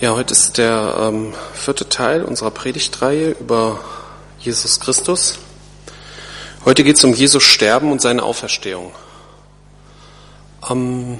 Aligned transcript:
Ja, 0.00 0.14
heute 0.14 0.32
ist 0.32 0.58
der 0.58 0.94
ähm, 0.96 1.34
vierte 1.54 1.88
Teil 1.88 2.22
unserer 2.22 2.52
Predigtreihe 2.52 3.30
über 3.30 3.80
Jesus 4.38 4.78
Christus. 4.78 5.40
Heute 6.64 6.84
geht 6.84 6.98
es 6.98 7.02
um 7.02 7.14
Jesus 7.14 7.42
Sterben 7.42 7.90
und 7.90 8.00
seine 8.00 8.22
Auferstehung. 8.22 8.92
Ähm, 10.70 11.18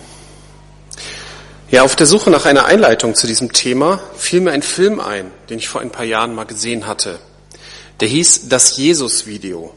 ja, 1.72 1.82
auf 1.82 1.96
der 1.96 2.06
Suche 2.06 2.30
nach 2.30 2.46
einer 2.46 2.66
Einleitung 2.66 3.16
zu 3.16 3.26
diesem 3.26 3.52
Thema 3.52 4.00
fiel 4.16 4.42
mir 4.42 4.52
ein 4.52 4.62
Film 4.62 5.00
ein, 5.00 5.32
den 5.50 5.58
ich 5.58 5.68
vor 5.68 5.80
ein 5.80 5.90
paar 5.90 6.04
Jahren 6.04 6.32
mal 6.36 6.46
gesehen 6.46 6.86
hatte. 6.86 7.18
Der 7.98 8.06
hieß 8.06 8.48
Das 8.48 8.76
Jesus-Video. 8.76 9.74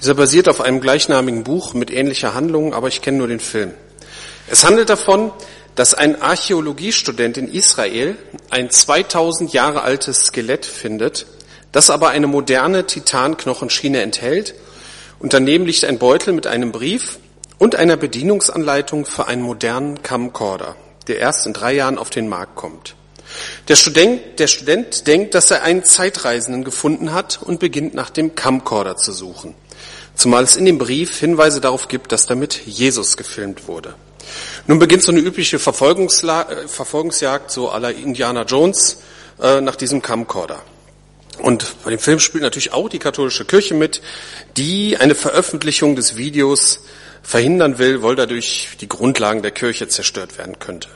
Dieser 0.00 0.14
basiert 0.14 0.48
auf 0.48 0.62
einem 0.62 0.80
gleichnamigen 0.80 1.44
Buch 1.44 1.74
mit 1.74 1.90
ähnlicher 1.90 2.32
Handlung, 2.32 2.72
aber 2.72 2.88
ich 2.88 3.02
kenne 3.02 3.18
nur 3.18 3.28
den 3.28 3.40
Film. 3.40 3.74
Es 4.50 4.64
handelt 4.64 4.88
davon, 4.88 5.30
dass 5.78 5.94
ein 5.94 6.20
Archäologiestudent 6.20 7.38
in 7.38 7.46
Israel 7.46 8.16
ein 8.50 8.68
2000 8.68 9.52
Jahre 9.52 9.82
altes 9.82 10.22
Skelett 10.22 10.66
findet, 10.66 11.26
das 11.70 11.88
aber 11.88 12.08
eine 12.08 12.26
moderne 12.26 12.84
Titanknochenschiene 12.84 14.02
enthält 14.02 14.56
und 15.20 15.34
daneben 15.34 15.66
liegt 15.66 15.84
ein 15.84 15.98
Beutel 15.98 16.32
mit 16.32 16.48
einem 16.48 16.72
Brief 16.72 17.20
und 17.58 17.76
einer 17.76 17.96
Bedienungsanleitung 17.96 19.06
für 19.06 19.28
einen 19.28 19.42
modernen 19.42 20.02
Camcorder, 20.02 20.74
der 21.06 21.20
erst 21.20 21.46
in 21.46 21.52
drei 21.52 21.74
Jahren 21.74 21.98
auf 21.98 22.10
den 22.10 22.28
Markt 22.28 22.56
kommt. 22.56 22.96
Der 23.68 23.76
Student, 23.76 24.40
der 24.40 24.48
Student 24.48 25.06
denkt, 25.06 25.36
dass 25.36 25.52
er 25.52 25.62
einen 25.62 25.84
Zeitreisenden 25.84 26.64
gefunden 26.64 27.12
hat 27.12 27.38
und 27.40 27.60
beginnt 27.60 27.94
nach 27.94 28.10
dem 28.10 28.34
Camcorder 28.34 28.96
zu 28.96 29.12
suchen. 29.12 29.54
Zumal 30.16 30.42
es 30.42 30.56
in 30.56 30.64
dem 30.64 30.78
Brief 30.78 31.20
Hinweise 31.20 31.60
darauf 31.60 31.86
gibt, 31.86 32.10
dass 32.10 32.26
damit 32.26 32.66
Jesus 32.66 33.16
gefilmt 33.16 33.68
wurde. 33.68 33.94
Nun 34.66 34.78
beginnt 34.78 35.02
so 35.02 35.12
eine 35.12 35.20
übliche 35.20 35.56
äh, 35.56 35.58
Verfolgungsjagd, 35.58 37.50
so 37.50 37.70
aller 37.70 37.92
Indiana 37.92 38.42
Jones, 38.42 38.98
äh, 39.40 39.60
nach 39.60 39.76
diesem 39.76 40.02
Camcorder. 40.02 40.60
Und 41.38 41.82
bei 41.84 41.90
dem 41.90 41.98
Film 41.98 42.18
spielt 42.18 42.42
natürlich 42.42 42.72
auch 42.72 42.88
die 42.88 42.98
katholische 42.98 43.44
Kirche 43.44 43.74
mit, 43.74 44.02
die 44.56 44.96
eine 44.96 45.14
Veröffentlichung 45.14 45.94
des 45.94 46.16
Videos 46.16 46.80
verhindern 47.22 47.78
will, 47.78 48.02
weil 48.02 48.16
dadurch 48.16 48.68
die 48.80 48.88
Grundlagen 48.88 49.42
der 49.42 49.50
Kirche 49.50 49.88
zerstört 49.88 50.38
werden 50.38 50.58
könnte. 50.58 50.88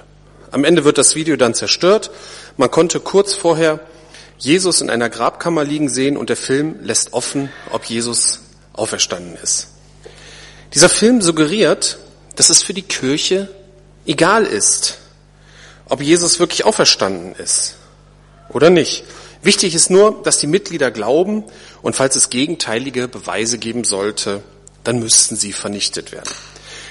Am 0.50 0.64
Ende 0.64 0.84
wird 0.84 0.98
das 0.98 1.14
Video 1.14 1.36
dann 1.36 1.54
zerstört. 1.54 2.10
Man 2.56 2.70
konnte 2.70 3.00
kurz 3.00 3.34
vorher 3.34 3.80
Jesus 4.38 4.80
in 4.80 4.90
einer 4.90 5.08
Grabkammer 5.08 5.64
liegen 5.64 5.88
sehen 5.88 6.16
und 6.16 6.28
der 6.28 6.36
Film 6.36 6.76
lässt 6.82 7.12
offen, 7.12 7.50
ob 7.70 7.84
Jesus 7.84 8.40
auferstanden 8.72 9.36
ist. 9.42 9.68
Dieser 10.74 10.88
Film 10.88 11.22
suggeriert, 11.22 11.98
dass 12.36 12.50
es 12.50 12.62
für 12.62 12.74
die 12.74 12.82
Kirche 12.82 13.48
egal 14.06 14.44
ist, 14.44 14.98
ob 15.88 16.00
Jesus 16.00 16.38
wirklich 16.38 16.64
auferstanden 16.64 17.34
ist 17.34 17.74
oder 18.48 18.70
nicht. 18.70 19.04
Wichtig 19.42 19.74
ist 19.74 19.90
nur, 19.90 20.22
dass 20.22 20.38
die 20.38 20.46
Mitglieder 20.46 20.90
glauben 20.90 21.44
und 21.82 21.96
falls 21.96 22.16
es 22.16 22.30
gegenteilige 22.30 23.08
Beweise 23.08 23.58
geben 23.58 23.84
sollte, 23.84 24.42
dann 24.84 25.00
müssten 25.00 25.36
sie 25.36 25.52
vernichtet 25.52 26.12
werden. 26.12 26.30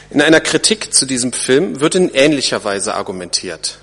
In 0.10 0.22
einer 0.22 0.42
Kritik 0.42 0.94
zu 0.94 1.06
diesem 1.06 1.32
Film 1.32 1.80
wird 1.80 1.96
in 1.96 2.14
ähnlicher 2.14 2.64
Weise 2.66 2.94
argumentiert. 2.94 3.80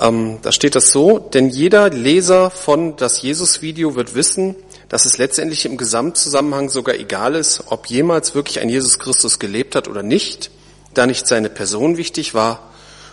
Ähm, 0.00 0.38
da 0.42 0.52
steht 0.52 0.76
das 0.76 0.92
so, 0.92 1.18
denn 1.18 1.48
jeder 1.48 1.88
Leser 1.90 2.50
von 2.50 2.96
das 2.96 3.22
Jesus-Video 3.22 3.94
wird 3.96 4.14
wissen, 4.14 4.54
dass 4.88 5.04
es 5.04 5.18
letztendlich 5.18 5.66
im 5.66 5.76
Gesamtzusammenhang 5.76 6.70
sogar 6.70 6.94
egal 6.94 7.34
ist, 7.34 7.64
ob 7.66 7.86
jemals 7.86 8.34
wirklich 8.34 8.60
ein 8.60 8.68
Jesus 8.68 8.98
Christus 8.98 9.38
gelebt 9.38 9.74
hat 9.74 9.86
oder 9.88 10.02
nicht, 10.02 10.50
da 10.94 11.06
nicht 11.06 11.26
seine 11.26 11.50
Person 11.50 11.96
wichtig 11.96 12.34
war, 12.34 12.70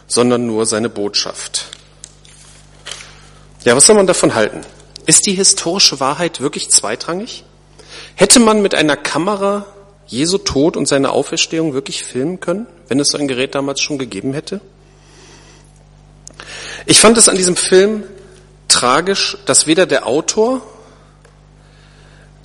sondern 0.08 0.46
nur 0.46 0.66
seine 0.66 0.90
Botschaft. 0.90 1.66
Ja, 3.64 3.76
was 3.76 3.86
soll 3.86 3.96
man 3.96 4.08
davon 4.08 4.36
halten? 4.36 4.62
Ist 5.06 5.26
die 5.26 5.34
historische 5.34 6.00
Wahrheit 6.00 6.40
wirklich 6.40 6.70
zweitrangig? 6.70 7.44
Hätte 8.16 8.40
man 8.40 8.62
mit 8.62 8.76
einer 8.76 8.96
Kamera 8.96 9.66
Jesu 10.08 10.38
Tod 10.38 10.78
und 10.78 10.88
seine 10.88 11.12
Auferstehung 11.12 11.74
wirklich 11.74 12.04
filmen 12.04 12.40
können, 12.40 12.68
wenn 12.88 13.00
es 13.00 13.10
so 13.10 13.18
ein 13.18 13.28
Gerät 13.28 13.56
damals 13.56 13.82
schon 13.82 13.98
gegeben 13.98 14.34
hätte? 14.34 14.62
Ich 16.86 17.00
fand 17.00 17.18
es 17.18 17.28
an 17.28 17.36
diesem 17.36 17.56
Film 17.56 18.04
tragisch, 18.68 19.38
dass 19.46 19.68
weder 19.68 19.86
der 19.86 20.06
Autor 20.06 20.62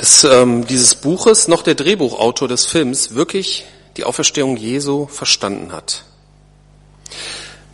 des, 0.00 0.25
ähm, 0.25 0.66
dieses 0.66 0.94
Buches 0.94 1.49
noch 1.49 1.62
der 1.62 1.75
Drehbuchautor 1.75 2.49
des 2.49 2.66
Films 2.66 3.15
wirklich 3.15 3.65
die 3.97 4.05
Auferstehung 4.05 4.56
Jesu 4.56 5.06
verstanden 5.06 5.72
hat. 5.72 6.05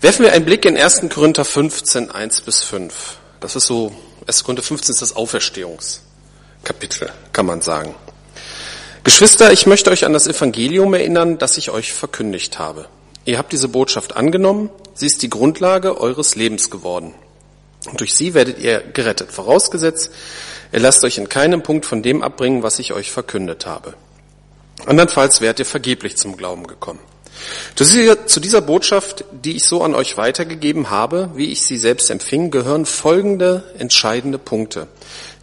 Werfen 0.01 0.25
wir 0.25 0.33
einen 0.33 0.45
Blick 0.45 0.65
in 0.65 0.77
1. 0.77 1.09
Korinther 1.13 1.45
15, 1.45 2.11
1 2.11 2.41
bis 2.43 2.63
5. 2.63 3.19
Das 3.41 3.57
ist 3.57 3.67
so, 3.67 3.93
1. 4.27 4.45
Korinther 4.45 4.63
15 4.63 4.93
ist 4.95 5.03
das 5.03 5.15
Auferstehungskapitel, 5.17 7.13
kann 7.33 7.47
man 7.47 7.63
sagen. 7.63 7.95
Geschwister, 9.05 9.53
ich 9.53 9.67
möchte 9.67 9.91
euch 9.91 10.05
an 10.05 10.13
das 10.13 10.27
Evangelium 10.27 10.93
erinnern, 10.95 11.39
das 11.39 11.57
ich 11.59 11.71
euch 11.71 11.93
verkündigt 11.93 12.59
habe. 12.59 12.89
Ihr 13.25 13.39
habt 13.39 13.53
diese 13.53 13.69
Botschaft 13.69 14.17
angenommen, 14.17 14.71
sie 14.95 15.07
ist 15.07 15.23
die 15.23 15.31
Grundlage 15.31 16.01
eures 16.01 16.35
Lebens 16.35 16.71
geworden. 16.71 17.15
Und 17.89 18.01
durch 18.01 18.15
sie 18.15 18.35
werdet 18.35 18.59
ihr 18.59 18.81
gerettet, 18.81 19.31
vorausgesetzt, 19.31 20.11
ihr 20.77 20.83
lasst 20.83 21.03
euch 21.05 21.17
in 21.17 21.31
keinem 21.31 21.63
Punkt 21.63 21.87
von 21.87 22.03
dem 22.03 22.23
abbringen, 22.23 22.63
was 22.63 22.79
ich 22.79 22.93
euch 22.93 23.11
verkündet 23.11 23.65
habe. 23.65 23.95
Andernfalls 24.85 25.41
wärt 25.41 25.59
ihr 25.59 25.65
vergeblich 25.65 26.19
zum 26.19 26.37
Glauben 26.37 26.67
gekommen. 26.67 27.01
Zu 27.75 28.41
dieser 28.41 28.61
Botschaft, 28.61 29.25
die 29.33 29.57
ich 29.57 29.65
so 29.65 29.83
an 29.83 29.95
euch 29.95 30.19
weitergegeben 30.19 30.91
habe, 30.91 31.31
wie 31.35 31.51
ich 31.51 31.63
sie 31.63 31.79
selbst 31.79 32.11
empfing, 32.11 32.51
gehören 32.51 32.85
folgende 32.85 33.65
entscheidende 33.79 34.39
Punkte. 34.39 34.87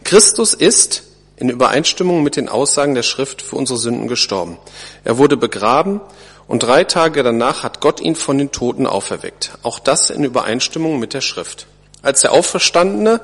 Christus 0.04 0.54
ist 0.54 1.02
in 1.36 1.48
Übereinstimmung 1.48 2.22
mit 2.22 2.36
den 2.36 2.48
Aussagen 2.48 2.94
der 2.94 3.02
Schrift 3.02 3.42
für 3.42 3.56
unsere 3.56 3.78
Sünden 3.78 4.06
gestorben. 4.06 4.56
Er 5.02 5.18
wurde 5.18 5.36
begraben 5.36 6.00
und 6.46 6.62
drei 6.62 6.84
Tage 6.84 7.24
danach 7.24 7.64
hat 7.64 7.80
Gott 7.80 8.00
ihn 8.00 8.14
von 8.14 8.38
den 8.38 8.52
Toten 8.52 8.86
auferweckt. 8.86 9.50
Auch 9.64 9.80
das 9.80 10.10
in 10.10 10.22
Übereinstimmung 10.22 11.00
mit 11.00 11.12
der 11.12 11.22
Schrift. 11.22 11.66
Als 12.04 12.20
der 12.20 12.32
Auferstandene 12.32 13.22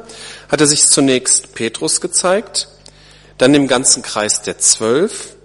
hat 0.49 0.61
er 0.61 0.67
sich 0.67 0.85
zunächst 0.85 1.55
Petrus 1.55 2.01
gezeigt, 2.01 2.69
dann 3.37 3.53
dem 3.53 3.69
ganzen 3.69 4.03
Kreis 4.03 4.41
der 4.41 4.59
Zwölf. 4.59 5.37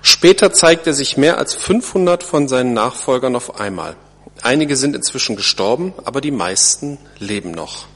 Später 0.00 0.52
zeigt 0.52 0.86
er 0.86 0.94
sich 0.94 1.16
mehr 1.16 1.38
als 1.38 1.54
500 1.54 2.22
von 2.22 2.46
seinen 2.46 2.72
Nachfolgern 2.72 3.34
auf 3.34 3.58
einmal. 3.58 3.96
Einige 4.42 4.76
sind 4.76 4.94
inzwischen 4.94 5.34
gestorben, 5.34 5.92
aber 6.04 6.20
die 6.20 6.30
meisten 6.30 6.98
leben 7.18 7.50
noch. 7.50 7.86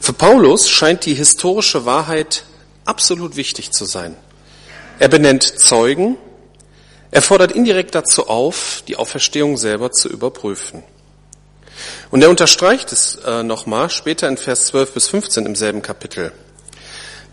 Für 0.00 0.14
Paulus 0.14 0.70
scheint 0.70 1.04
die 1.04 1.14
historische 1.14 1.84
Wahrheit 1.84 2.44
absolut 2.86 3.36
wichtig 3.36 3.70
zu 3.72 3.84
sein. 3.84 4.16
Er 4.98 5.08
benennt 5.08 5.42
Zeugen, 5.42 6.16
er 7.10 7.20
fordert 7.20 7.52
indirekt 7.52 7.94
dazu 7.94 8.28
auf, 8.28 8.82
die 8.88 8.96
Auferstehung 8.96 9.58
selber 9.58 9.92
zu 9.92 10.08
überprüfen. 10.08 10.82
Und 12.10 12.22
er 12.22 12.30
unterstreicht 12.30 12.92
es 12.92 13.16
äh, 13.26 13.42
nochmal 13.42 13.90
später 13.90 14.28
in 14.28 14.36
Vers 14.36 14.66
12 14.66 14.94
bis 14.94 15.08
15 15.08 15.46
im 15.46 15.54
selben 15.54 15.82
Kapitel. 15.82 16.32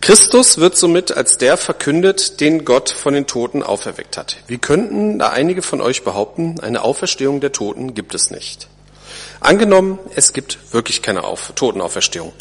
Christus 0.01 0.57
wird 0.59 0.77
somit 0.77 1.17
als 1.17 1.37
der 1.37 1.57
verkündet, 1.57 2.39
den 2.39 2.65
Gott 2.65 2.89
von 2.89 3.13
den 3.13 3.27
Toten 3.27 3.63
auferweckt 3.63 4.17
hat. 4.17 4.37
Wie 4.47 4.57
könnten 4.57 5.19
da 5.19 5.29
einige 5.29 5.61
von 5.61 5.81
euch 5.81 6.03
behaupten, 6.03 6.59
eine 6.59 6.83
Auferstehung 6.83 7.39
der 7.41 7.51
Toten 7.51 7.93
gibt 7.93 8.13
es 8.13 8.29
nicht? 8.29 8.67
Angenommen, 9.39 9.99
es 10.15 10.33
gibt 10.33 10.59
wirklich 10.71 11.01
keine 11.01 11.23
Auf 11.23 11.51
Totenauferstehung, 11.55 12.33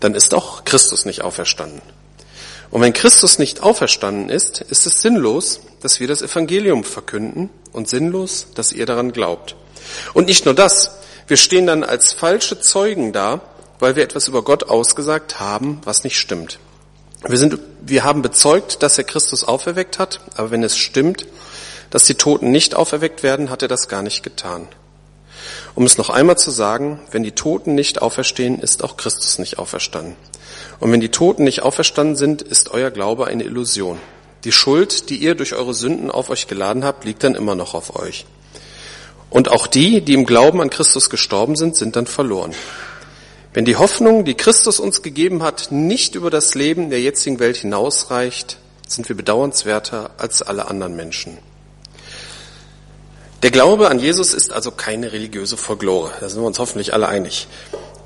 dann 0.00 0.14
ist 0.14 0.34
auch 0.34 0.64
Christus 0.64 1.04
nicht 1.04 1.22
auferstanden. 1.22 1.82
Und 2.70 2.80
wenn 2.80 2.94
Christus 2.94 3.38
nicht 3.38 3.62
auferstanden 3.62 4.30
ist, 4.30 4.62
ist 4.62 4.86
es 4.86 5.02
sinnlos, 5.02 5.60
dass 5.82 6.00
wir 6.00 6.08
das 6.08 6.22
Evangelium 6.22 6.84
verkünden 6.84 7.50
und 7.72 7.88
sinnlos, 7.88 8.46
dass 8.54 8.72
ihr 8.72 8.86
daran 8.86 9.12
glaubt. 9.12 9.56
Und 10.14 10.26
nicht 10.26 10.46
nur 10.46 10.54
das, 10.54 11.01
wir 11.26 11.36
stehen 11.36 11.66
dann 11.66 11.84
als 11.84 12.12
falsche 12.12 12.60
Zeugen 12.60 13.12
da, 13.12 13.40
weil 13.78 13.96
wir 13.96 14.02
etwas 14.02 14.28
über 14.28 14.42
Gott 14.42 14.64
ausgesagt 14.64 15.40
haben, 15.40 15.80
was 15.84 16.04
nicht 16.04 16.18
stimmt. 16.18 16.58
Wir, 17.26 17.38
sind, 17.38 17.58
wir 17.80 18.04
haben 18.04 18.22
bezeugt, 18.22 18.82
dass 18.82 18.98
er 18.98 19.04
Christus 19.04 19.44
auferweckt 19.44 19.98
hat, 19.98 20.20
aber 20.36 20.50
wenn 20.50 20.62
es 20.62 20.76
stimmt, 20.76 21.26
dass 21.90 22.04
die 22.04 22.14
Toten 22.14 22.50
nicht 22.50 22.74
auferweckt 22.74 23.22
werden, 23.22 23.50
hat 23.50 23.62
er 23.62 23.68
das 23.68 23.88
gar 23.88 24.02
nicht 24.02 24.22
getan. 24.22 24.68
Um 25.74 25.84
es 25.84 25.98
noch 25.98 26.10
einmal 26.10 26.38
zu 26.38 26.50
sagen, 26.50 27.00
wenn 27.10 27.22
die 27.22 27.32
Toten 27.32 27.74
nicht 27.74 28.02
auferstehen, 28.02 28.58
ist 28.58 28.82
auch 28.84 28.96
Christus 28.96 29.38
nicht 29.38 29.58
auferstanden. 29.58 30.16
Und 30.80 30.90
wenn 30.92 31.00
die 31.00 31.10
Toten 31.10 31.44
nicht 31.44 31.62
auferstanden 31.62 32.16
sind, 32.16 32.42
ist 32.42 32.70
euer 32.70 32.90
Glaube 32.90 33.26
eine 33.26 33.44
Illusion. 33.44 33.98
Die 34.44 34.52
Schuld, 34.52 35.08
die 35.08 35.16
ihr 35.16 35.34
durch 35.34 35.54
eure 35.54 35.74
Sünden 35.74 36.10
auf 36.10 36.30
euch 36.30 36.48
geladen 36.48 36.84
habt, 36.84 37.04
liegt 37.04 37.22
dann 37.22 37.34
immer 37.34 37.54
noch 37.54 37.74
auf 37.74 37.94
euch. 37.96 38.26
Und 39.32 39.50
auch 39.50 39.66
die, 39.66 40.02
die 40.02 40.12
im 40.12 40.26
Glauben 40.26 40.60
an 40.60 40.68
Christus 40.68 41.08
gestorben 41.08 41.56
sind, 41.56 41.74
sind 41.74 41.96
dann 41.96 42.06
verloren. 42.06 42.54
Wenn 43.54 43.64
die 43.64 43.76
Hoffnung, 43.76 44.26
die 44.26 44.34
Christus 44.34 44.78
uns 44.78 45.00
gegeben 45.00 45.42
hat, 45.42 45.72
nicht 45.72 46.14
über 46.14 46.28
das 46.28 46.54
Leben 46.54 46.90
der 46.90 47.00
jetzigen 47.00 47.38
Welt 47.38 47.56
hinausreicht, 47.56 48.58
sind 48.86 49.08
wir 49.08 49.16
bedauernswerter 49.16 50.10
als 50.18 50.42
alle 50.42 50.68
anderen 50.68 50.96
Menschen. 50.96 51.38
Der 53.42 53.50
Glaube 53.50 53.88
an 53.88 53.98
Jesus 53.98 54.34
ist 54.34 54.52
also 54.52 54.70
keine 54.70 55.12
religiöse 55.12 55.56
Folklore, 55.56 56.12
da 56.20 56.28
sind 56.28 56.42
wir 56.42 56.46
uns 56.46 56.58
hoffentlich 56.58 56.92
alle 56.92 57.08
einig. 57.08 57.48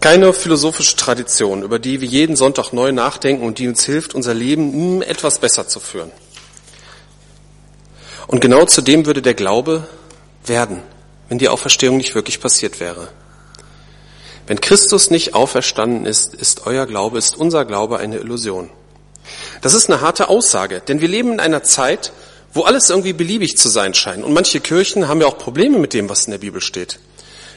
Keine 0.01 0.33
philosophische 0.33 0.97
Tradition, 0.97 1.65
über 1.65 1.81
die 1.81 2.01
wir 2.01 2.09
jeden 2.09 2.37
Sonntag 2.37 2.73
neu 2.73 2.93
nachdenken 2.93 3.45
und 3.45 3.59
die 3.59 3.67
uns 3.67 3.85
hilft, 3.85 4.15
unser 4.15 4.33
Leben 4.33 5.03
etwas 5.03 5.39
besser 5.39 5.67
zu 5.67 5.81
führen. 5.81 6.13
Und 8.29 8.41
genau 8.41 8.65
zu 8.65 8.81
dem 8.81 9.07
würde 9.07 9.23
der 9.23 9.35
Glaube 9.35 9.89
werden, 10.45 10.83
wenn 11.29 11.39
die 11.39 11.49
Auferstehung 11.49 11.97
nicht 11.97 12.15
wirklich 12.15 12.41
passiert 12.41 12.81
wäre. 12.81 13.09
Wenn 14.47 14.61
Christus 14.61 15.11
nicht 15.11 15.35
auferstanden 15.35 16.07
ist, 16.07 16.35
ist 16.35 16.67
euer 16.67 16.87
Glaube, 16.87 17.19
ist 17.19 17.37
unser 17.37 17.65
Glaube 17.65 17.99
eine 17.99 18.19
Illusion. 18.19 18.71
Das 19.61 19.75
ist 19.75 19.91
eine 19.91 20.01
harte 20.01 20.29
Aussage, 20.29 20.81
denn 20.87 21.01
wir 21.01 21.09
leben 21.09 21.33
in 21.33 21.41
einer 21.41 21.65
Zeit, 21.65 22.13
wo 22.53 22.63
alles 22.63 22.89
irgendwie 22.89 23.13
beliebig 23.13 23.57
zu 23.57 23.69
sein 23.69 23.93
scheint. 23.93 24.25
Und 24.25 24.33
manche 24.33 24.61
Kirchen 24.61 25.09
haben 25.09 25.21
ja 25.21 25.27
auch 25.27 25.39
Probleme 25.39 25.79
mit 25.79 25.93
dem, 25.95 26.09
was 26.09 26.27
in 26.27 26.31
der 26.31 26.39
Bibel 26.39 26.61
steht. 26.61 27.01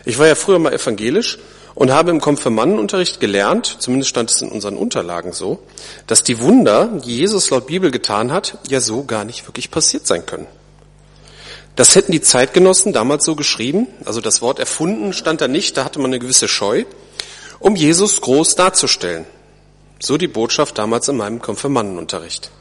Ich 0.04 0.18
war 0.18 0.28
ja 0.28 0.36
früher 0.36 0.60
mal 0.60 0.74
evangelisch 0.74 1.38
und 1.76 1.92
habe 1.92 2.10
im 2.10 2.20
Konfirmandenunterricht 2.20 3.20
gelernt, 3.20 3.78
zumindest 3.80 4.10
stand 4.10 4.32
es 4.32 4.42
in 4.42 4.50
unseren 4.50 4.76
Unterlagen 4.76 5.32
so, 5.32 5.60
dass 6.08 6.24
die 6.24 6.40
Wunder, 6.42 6.90
die 7.06 7.18
Jesus 7.18 7.50
laut 7.52 7.68
Bibel 7.68 7.92
getan 7.92 8.32
hat, 8.32 8.58
ja 8.68 8.82
so 8.82 9.04
gar 9.04 9.24
nicht 9.24 9.48
wirklich 9.48 9.70
passiert 9.72 10.08
sein 10.08 10.26
können. 10.26 10.48
Das 11.80 11.96
hätten 11.96 12.12
die 12.12 12.20
Zeitgenossen 12.20 12.92
damals 12.92 13.24
so 13.24 13.38
geschrieben, 13.38 13.88
also 14.04 14.20
das 14.20 14.42
Wort 14.42 14.60
erfunden 14.60 15.14
stand 15.14 15.40
da 15.40 15.48
nicht, 15.48 15.78
da 15.78 15.86
hatte 15.86 16.00
man 16.00 16.08
eine 16.08 16.20
gewisse 16.20 16.50
Scheu, 16.50 16.84
um 17.58 17.78
Jesus 17.78 18.20
groß 18.20 18.56
darzustellen. 18.56 19.26
So 19.98 20.18
die 20.18 20.28
Botschaft 20.28 20.78
damals 20.78 21.08
in 21.08 21.16
meinem 21.16 21.42
Konfirmandenunterricht. 21.42 22.52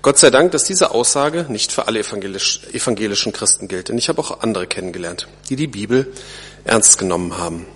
Gott 0.00 0.16
sei 0.16 0.30
Dank, 0.30 0.52
dass 0.52 0.64
diese 0.64 0.92
Aussage 0.92 1.44
nicht 1.50 1.72
für 1.72 1.88
alle 1.88 1.98
evangelisch, 2.00 2.62
evangelischen 2.72 3.34
Christen 3.34 3.68
gilt. 3.68 3.90
Denn 3.90 3.98
ich 3.98 4.08
habe 4.08 4.22
auch 4.22 4.40
andere 4.40 4.66
kennengelernt, 4.66 5.28
die 5.50 5.56
die 5.56 5.66
Bibel 5.66 6.10
ernst 6.64 6.96
genommen 6.96 7.36
haben. 7.36 7.66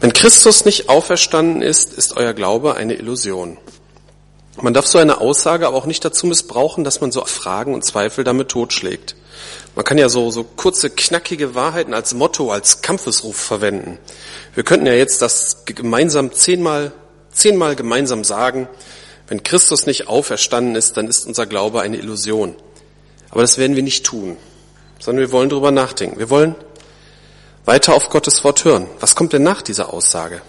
Wenn 0.00 0.12
Christus 0.12 0.64
nicht 0.64 0.88
auferstanden 0.88 1.62
ist, 1.62 1.92
ist 1.92 2.16
euer 2.16 2.32
Glaube 2.32 2.74
eine 2.74 2.94
Illusion. 2.94 3.56
Man 4.60 4.72
darf 4.72 4.86
so 4.86 4.98
eine 4.98 5.20
Aussage 5.20 5.66
aber 5.66 5.76
auch 5.76 5.86
nicht 5.86 6.04
dazu 6.04 6.26
missbrauchen, 6.26 6.84
dass 6.84 7.00
man 7.00 7.10
so 7.10 7.24
Fragen 7.24 7.74
und 7.74 7.84
Zweifel 7.84 8.22
damit 8.22 8.50
totschlägt. 8.50 9.16
Man 9.74 9.84
kann 9.84 9.98
ja 9.98 10.08
so, 10.08 10.30
so 10.30 10.44
kurze, 10.44 10.90
knackige 10.90 11.54
Wahrheiten 11.56 11.92
als 11.92 12.14
Motto, 12.14 12.52
als 12.52 12.80
Kampfesruf 12.80 13.36
verwenden. 13.36 13.98
Wir 14.54 14.62
könnten 14.62 14.86
ja 14.86 14.92
jetzt 14.92 15.22
das 15.22 15.64
gemeinsam 15.64 16.32
zehnmal, 16.32 16.92
zehnmal 17.32 17.74
gemeinsam 17.74 18.22
sagen, 18.22 18.68
wenn 19.26 19.42
Christus 19.42 19.86
nicht 19.86 20.06
auferstanden 20.06 20.76
ist, 20.76 20.96
dann 20.96 21.08
ist 21.08 21.26
unser 21.26 21.46
Glaube 21.46 21.80
eine 21.80 21.96
Illusion. 21.96 22.54
Aber 23.30 23.40
das 23.40 23.58
werden 23.58 23.74
wir 23.74 23.82
nicht 23.82 24.06
tun, 24.06 24.36
sondern 25.00 25.26
wir 25.26 25.32
wollen 25.32 25.48
darüber 25.48 25.72
nachdenken. 25.72 26.18
Wir 26.20 26.30
wollen 26.30 26.54
weiter 27.64 27.94
auf 27.94 28.10
Gottes 28.10 28.44
Wort 28.44 28.64
hören. 28.64 28.86
Was 29.00 29.16
kommt 29.16 29.32
denn 29.32 29.42
nach 29.42 29.62
dieser 29.62 29.92
Aussage? 29.92 30.42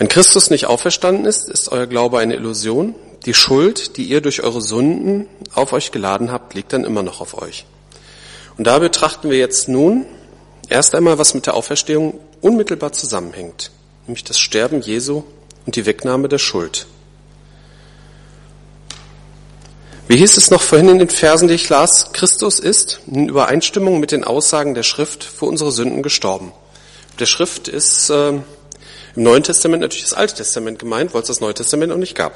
Wenn 0.00 0.08
Christus 0.08 0.48
nicht 0.48 0.64
auferstanden 0.64 1.26
ist, 1.26 1.46
ist 1.46 1.68
euer 1.68 1.86
Glaube 1.86 2.20
eine 2.20 2.34
Illusion. 2.34 2.94
Die 3.26 3.34
Schuld, 3.34 3.98
die 3.98 4.04
ihr 4.04 4.22
durch 4.22 4.42
eure 4.42 4.62
Sünden 4.62 5.26
auf 5.52 5.74
euch 5.74 5.92
geladen 5.92 6.32
habt, 6.32 6.54
liegt 6.54 6.72
dann 6.72 6.84
immer 6.84 7.02
noch 7.02 7.20
auf 7.20 7.36
euch. 7.42 7.66
Und 8.56 8.66
da 8.66 8.78
betrachten 8.78 9.28
wir 9.28 9.36
jetzt 9.36 9.68
nun 9.68 10.06
erst 10.70 10.94
einmal, 10.94 11.18
was 11.18 11.34
mit 11.34 11.44
der 11.44 11.52
Auferstehung 11.52 12.18
unmittelbar 12.40 12.92
zusammenhängt, 12.92 13.72
nämlich 14.06 14.24
das 14.24 14.38
Sterben 14.38 14.80
Jesu 14.80 15.22
und 15.66 15.76
die 15.76 15.84
Wegnahme 15.84 16.30
der 16.30 16.38
Schuld. 16.38 16.86
Wie 20.08 20.16
hieß 20.16 20.38
es 20.38 20.50
noch 20.50 20.62
vorhin 20.62 20.88
in 20.88 20.98
den 20.98 21.10
Versen, 21.10 21.46
die 21.46 21.54
ich 21.54 21.68
las? 21.68 22.14
Christus 22.14 22.58
ist 22.58 23.00
in 23.06 23.28
Übereinstimmung 23.28 24.00
mit 24.00 24.12
den 24.12 24.24
Aussagen 24.24 24.72
der 24.74 24.82
Schrift 24.82 25.24
für 25.24 25.44
unsere 25.44 25.70
Sünden 25.70 26.02
gestorben. 26.02 26.52
Der 27.18 27.26
Schrift 27.26 27.68
ist 27.68 28.08
äh, 28.08 28.38
im 29.16 29.22
Neuen 29.24 29.42
Testament 29.42 29.82
natürlich 29.82 30.04
das 30.04 30.14
Alte 30.14 30.34
Testament 30.34 30.78
gemeint, 30.78 31.14
weil 31.14 31.22
es 31.22 31.28
das 31.28 31.40
Neue 31.40 31.54
Testament 31.54 31.90
noch 31.90 31.98
nicht 31.98 32.14
gab. 32.14 32.34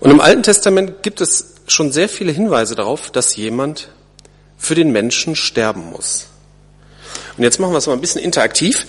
Und 0.00 0.10
im 0.10 0.20
Alten 0.20 0.42
Testament 0.42 1.02
gibt 1.02 1.20
es 1.20 1.54
schon 1.66 1.92
sehr 1.92 2.08
viele 2.08 2.32
Hinweise 2.32 2.74
darauf, 2.74 3.10
dass 3.10 3.36
jemand 3.36 3.88
für 4.56 4.74
den 4.74 4.92
Menschen 4.92 5.36
sterben 5.36 5.90
muss. 5.90 6.26
Und 7.36 7.44
jetzt 7.44 7.60
machen 7.60 7.72
wir 7.72 7.78
es 7.78 7.86
mal 7.86 7.92
ein 7.92 8.00
bisschen 8.00 8.22
interaktiv. 8.22 8.86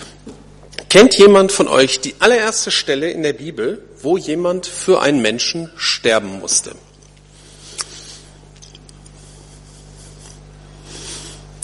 Kennt 0.88 1.16
jemand 1.16 1.52
von 1.52 1.68
euch 1.68 2.00
die 2.00 2.14
allererste 2.18 2.70
Stelle 2.70 3.10
in 3.10 3.22
der 3.22 3.32
Bibel, 3.32 3.82
wo 4.00 4.16
jemand 4.16 4.66
für 4.66 5.00
einen 5.00 5.22
Menschen 5.22 5.70
sterben 5.76 6.40
musste? 6.40 6.72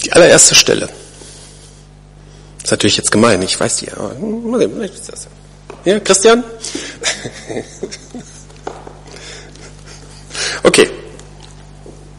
Die 0.05 0.13
allererste 0.13 0.55
Stelle. 0.55 0.89
Ist 2.69 2.73
natürlich 2.73 2.99
jetzt 2.99 3.11
gemein, 3.11 3.41
ich 3.41 3.59
weiß 3.59 3.77
die, 3.77 3.91
aber. 3.91 4.15
Ja, 5.87 5.99
Christian? 6.01 6.45
Okay. 10.63 10.91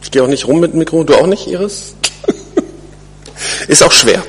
Ich 0.02 0.10
gehe 0.10 0.24
auch 0.24 0.26
nicht 0.26 0.48
rum 0.48 0.58
mit 0.58 0.72
dem 0.72 0.80
Mikro, 0.80 1.04
du 1.04 1.14
auch 1.14 1.28
nicht, 1.28 1.46
Iris? 1.46 1.94
Ist 3.68 3.84
auch 3.84 3.92
schwer. 3.92 4.24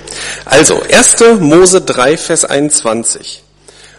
Also, 0.46 0.80
1. 0.80 1.16
Mose 1.40 1.82
3, 1.82 2.18
Vers 2.18 2.46
21. 2.46 3.44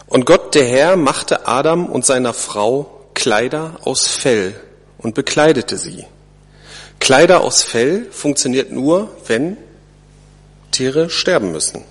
Und 0.07 0.25
Gott, 0.25 0.55
der 0.55 0.63
Herr, 0.63 0.95
machte 0.95 1.45
Adam 1.45 1.87
und 1.87 2.05
seiner 2.05 2.33
Frau 2.33 3.01
Kleider 3.15 3.79
aus 3.83 4.07
Fell 4.07 4.55
und 4.97 5.13
bekleidete 5.13 5.75
sie. 5.77 6.05
Kleider 7.01 7.41
aus 7.41 7.63
Fell 7.63 8.07
funktioniert 8.11 8.71
nur, 8.71 9.09
wenn 9.27 9.57
Tiere 10.71 11.09
sterben 11.09 11.51
müssen. 11.51 11.83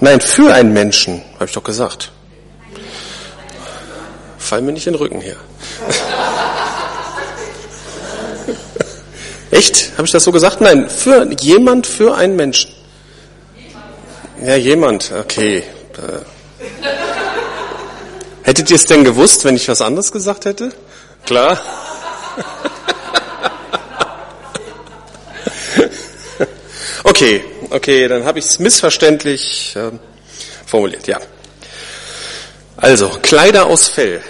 Nein, 0.00 0.20
für 0.20 0.52
einen 0.52 0.72
Menschen, 0.72 1.22
habe 1.34 1.44
ich 1.44 1.52
doch 1.52 1.62
gesagt. 1.62 2.10
Fall 4.38 4.62
mir 4.62 4.72
nicht 4.72 4.86
in 4.86 4.94
den 4.94 4.98
Rücken 4.98 5.20
hier. 5.20 5.36
Echt? 9.50 9.92
Habe 9.96 10.06
ich 10.06 10.12
das 10.12 10.24
so 10.24 10.32
gesagt? 10.32 10.62
Nein, 10.62 10.88
für 10.88 11.28
jemand, 11.40 11.86
für 11.86 12.14
einen 12.14 12.36
Menschen. 12.36 12.72
Ja, 14.42 14.56
jemand, 14.56 15.12
okay. 15.12 15.58
Äh. 15.58 15.62
Hättet 18.42 18.70
ihr 18.70 18.76
es 18.76 18.86
denn 18.86 19.04
gewusst, 19.04 19.44
wenn 19.44 19.54
ich 19.54 19.68
was 19.68 19.82
anderes 19.82 20.12
gesagt 20.12 20.46
hätte? 20.46 20.72
Klar. 21.26 21.60
Okay, 27.02 27.42
okay, 27.70 28.08
dann 28.08 28.24
habe 28.24 28.38
ich 28.38 28.46
es 28.46 28.58
missverständlich 28.58 29.74
äh, 29.76 29.90
formuliert, 30.66 31.06
ja. 31.06 31.18
Also, 32.76 33.08
Kleider 33.22 33.66
aus 33.66 33.88
Fell. 33.88 34.22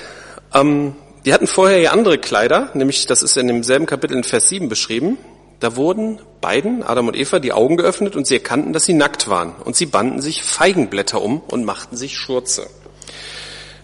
Ähm, 0.54 0.97
die 1.25 1.35
hatten 1.35 1.47
vorher 1.47 1.78
ja 1.78 1.92
andere 1.92 2.18
Kleider, 2.18 2.70
nämlich 2.75 3.06
das 3.06 3.23
ist 3.23 3.37
in 3.37 3.47
demselben 3.47 3.87
Kapitel 3.87 4.16
in 4.16 4.25
Vers 4.25 4.49
7 4.49 4.68
beschrieben. 4.68 5.18
Da 5.61 5.76
wurden 5.76 6.20
beiden, 6.40 6.82
Adam 6.82 7.09
und 7.09 7.16
Eva, 7.16 7.38
die 7.38 7.52
Augen 7.52 7.76
geöffnet 7.76 8.16
und 8.16 8.26
sie 8.26 8.35
erkannten, 8.35 8.73
dass 8.73 8.87
sie 8.87 8.94
nackt 8.94 9.28
waren. 9.28 9.54
Und 9.64 9.76
sie 9.76 9.85
banden 9.85 10.23
sich 10.23 10.42
Feigenblätter 10.42 11.20
um 11.20 11.40
und 11.40 11.64
machten 11.64 11.97
sich 11.97 12.16
Schurze. 12.16 12.66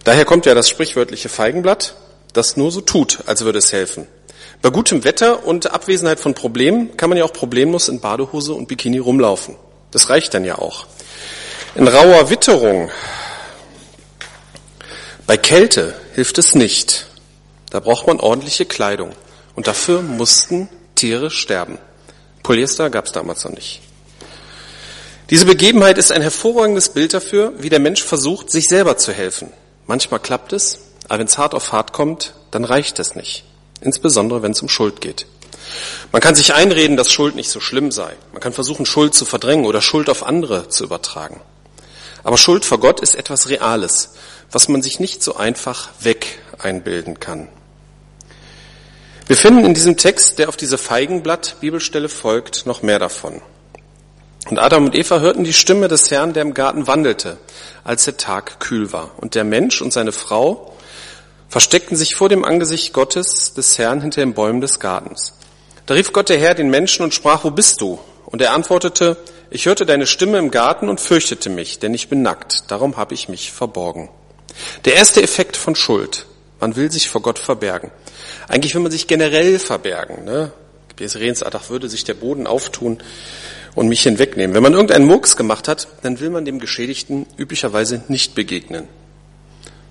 Daher 0.03 0.25
kommt 0.25 0.47
ja 0.47 0.55
das 0.55 0.69
sprichwörtliche 0.69 1.29
Feigenblatt, 1.29 1.95
das 2.33 2.57
nur 2.57 2.71
so 2.71 2.81
tut, 2.81 3.19
als 3.27 3.45
würde 3.45 3.59
es 3.59 3.71
helfen. 3.71 4.07
Bei 4.61 4.69
gutem 4.69 5.03
Wetter 5.03 5.45
und 5.45 5.71
Abwesenheit 5.71 6.19
von 6.19 6.33
Problemen 6.33 6.97
kann 6.97 7.09
man 7.09 7.17
ja 7.17 7.23
auch 7.23 7.33
problemlos 7.33 7.89
in 7.89 7.99
Badehose 7.99 8.53
und 8.53 8.67
Bikini 8.67 8.97
rumlaufen. 8.97 9.55
Das 9.91 10.09
reicht 10.09 10.33
dann 10.33 10.45
ja 10.45 10.57
auch. 10.57 10.87
In 11.75 11.87
rauer 11.87 12.29
Witterung, 12.29 12.89
bei 15.27 15.37
Kälte 15.37 15.93
hilft 16.15 16.37
es 16.37 16.55
nicht. 16.55 17.07
Da 17.69 17.79
braucht 17.79 18.07
man 18.07 18.19
ordentliche 18.19 18.65
Kleidung. 18.65 19.11
Und 19.55 19.67
dafür 19.67 20.01
mussten 20.01 20.69
Tiere 20.95 21.29
sterben. 21.29 21.77
Polyester 22.43 22.89
gab 22.89 23.05
es 23.05 23.11
damals 23.11 23.43
noch 23.43 23.51
nicht. 23.51 23.81
Diese 25.29 25.45
Begebenheit 25.45 25.97
ist 25.97 26.11
ein 26.11 26.21
hervorragendes 26.21 26.89
Bild 26.89 27.13
dafür, 27.13 27.53
wie 27.57 27.69
der 27.69 27.79
Mensch 27.79 28.03
versucht, 28.03 28.49
sich 28.49 28.69
selber 28.69 28.97
zu 28.97 29.11
helfen. 29.11 29.51
Manchmal 29.85 30.21
klappt 30.21 30.53
es, 30.53 30.79
aber 31.09 31.19
wenn 31.19 31.27
es 31.27 31.37
hart 31.37 31.53
auf 31.53 31.73
hart 31.73 31.91
kommt, 31.91 32.33
dann 32.51 32.63
reicht 32.63 32.99
es 32.99 33.15
nicht. 33.15 33.43
Insbesondere 33.81 34.41
wenn 34.41 34.51
es 34.51 34.61
um 34.61 34.69
Schuld 34.69 35.01
geht. 35.01 35.25
Man 36.11 36.21
kann 36.21 36.35
sich 36.35 36.53
einreden, 36.53 36.97
dass 36.97 37.11
Schuld 37.11 37.35
nicht 37.35 37.49
so 37.49 37.59
schlimm 37.59 37.91
sei. 37.91 38.15
Man 38.31 38.41
kann 38.41 38.53
versuchen, 38.53 38.85
Schuld 38.85 39.13
zu 39.13 39.25
verdrängen 39.25 39.65
oder 39.65 39.81
Schuld 39.81 40.09
auf 40.09 40.25
andere 40.25 40.69
zu 40.69 40.83
übertragen. 40.83 41.41
Aber 42.23 42.37
Schuld 42.37 42.65
vor 42.65 42.79
Gott 42.79 42.99
ist 42.99 43.15
etwas 43.15 43.49
Reales, 43.49 44.11
was 44.51 44.67
man 44.69 44.81
sich 44.81 44.99
nicht 44.99 45.21
so 45.21 45.35
einfach 45.35 45.89
weg 46.01 46.39
einbilden 46.57 47.19
kann. 47.19 47.49
Wir 49.27 49.35
finden 49.35 49.65
in 49.65 49.73
diesem 49.73 49.97
Text, 49.97 50.39
der 50.39 50.47
auf 50.47 50.55
diese 50.55 50.77
Feigenblatt-Bibelstelle 50.77 52.07
folgt, 52.07 52.65
noch 52.65 52.81
mehr 52.81 52.99
davon. 52.99 53.41
Und 54.49 54.59
Adam 54.59 54.85
und 54.85 54.95
Eva 54.95 55.19
hörten 55.19 55.43
die 55.43 55.51
Stimme 55.51 55.89
des 55.89 56.09
Herrn, 56.09 56.31
der 56.31 56.43
im 56.43 56.53
Garten 56.53 56.87
wandelte, 56.87 57.37
als 57.83 58.05
der 58.05 58.15
Tag 58.15 58.61
kühl 58.61 58.93
war. 58.93 59.11
Und 59.17 59.35
der 59.35 59.43
Mensch 59.43 59.81
und 59.81 59.91
seine 59.91 60.13
Frau 60.13 60.76
versteckten 61.49 61.95
sich 61.95 62.15
vor 62.15 62.29
dem 62.29 62.43
Angesicht 62.43 62.93
Gottes 62.93 63.53
des 63.53 63.77
Herrn 63.77 64.01
hinter 64.01 64.21
den 64.21 64.33
Bäumen 64.33 64.61
des 64.61 64.79
Gartens. 64.79 65.33
Da 65.85 65.93
rief 65.93 66.11
Gott 66.11 66.29
der 66.29 66.39
Herr 66.39 66.53
den 66.53 66.69
Menschen 66.69 67.03
und 67.03 67.13
sprach, 67.13 67.43
wo 67.43 67.51
bist 67.51 67.81
du? 67.81 67.99
Und 68.25 68.41
er 68.41 68.53
antwortete, 68.53 69.17
ich 69.49 69.65
hörte 69.65 69.85
deine 69.85 70.05
Stimme 70.05 70.37
im 70.37 70.51
Garten 70.51 70.89
und 70.89 70.99
fürchtete 70.99 71.49
mich, 71.49 71.79
denn 71.79 71.93
ich 71.93 72.09
bin 72.09 72.21
nackt, 72.21 72.69
darum 72.69 72.97
habe 72.97 73.13
ich 73.13 73.29
mich 73.29 73.53
verborgen. 73.53 74.09
Der 74.85 74.95
erste 74.95 75.23
Effekt 75.23 75.55
von 75.55 75.75
Schuld. 75.75 76.25
Man 76.59 76.75
will 76.75 76.91
sich 76.91 77.07
vor 77.07 77.21
Gott 77.21 77.39
verbergen. 77.39 77.91
Eigentlich 78.47 78.73
will 78.73 78.81
man 78.81 78.91
sich 78.91 79.07
generell 79.07 79.59
verbergen. 79.59 80.25
Ne? 80.25 80.51
Wie 80.97 81.05
Redensart, 81.05 81.69
würde 81.69 81.87
sich 81.87 82.03
der 82.03 82.15
Boden 82.15 82.47
auftun 82.47 82.97
und 83.75 83.87
mich 83.87 84.01
hinwegnehmen. 84.01 84.55
Wenn 84.55 84.63
man 84.63 84.73
irgendeinen 84.73 85.05
Murks 85.05 85.37
gemacht 85.37 85.67
hat, 85.67 85.87
dann 86.01 86.19
will 86.19 86.31
man 86.31 86.43
dem 86.43 86.59
Geschädigten 86.59 87.27
üblicherweise 87.37 88.03
nicht 88.07 88.33
begegnen. 88.33 88.87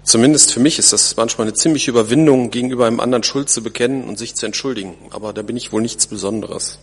Zumindest 0.06 0.52
für 0.52 0.60
mich 0.60 0.78
ist 0.78 0.92
das 0.92 1.16
manchmal 1.16 1.48
eine 1.48 1.54
ziemliche 1.54 1.90
Überwindung, 1.90 2.52
gegenüber 2.52 2.86
einem 2.86 3.00
anderen 3.00 3.24
Schuld 3.24 3.50
zu 3.50 3.60
bekennen 3.60 4.04
und 4.04 4.20
sich 4.20 4.36
zu 4.36 4.46
entschuldigen. 4.46 4.94
Aber 5.10 5.32
da 5.32 5.42
bin 5.42 5.56
ich 5.56 5.72
wohl 5.72 5.82
nichts 5.82 6.06
Besonderes. 6.06 6.78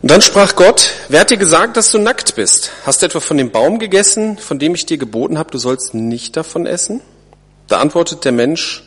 Und 0.00 0.10
dann 0.10 0.22
sprach 0.22 0.56
Gott, 0.56 0.90
wer 1.10 1.20
hat 1.20 1.28
dir 1.28 1.36
gesagt, 1.36 1.76
dass 1.76 1.92
du 1.92 1.98
nackt 1.98 2.34
bist? 2.34 2.72
Hast 2.86 3.02
du 3.02 3.06
etwa 3.06 3.20
von 3.20 3.36
dem 3.36 3.50
Baum 3.50 3.78
gegessen, 3.78 4.38
von 4.38 4.58
dem 4.58 4.74
ich 4.74 4.86
dir 4.86 4.96
geboten 4.96 5.36
habe, 5.36 5.50
du 5.50 5.58
sollst 5.58 5.92
nicht 5.92 6.34
davon 6.38 6.64
essen? 6.64 7.02
Da 7.68 7.78
antwortet 7.78 8.24
der 8.24 8.32
Mensch, 8.32 8.82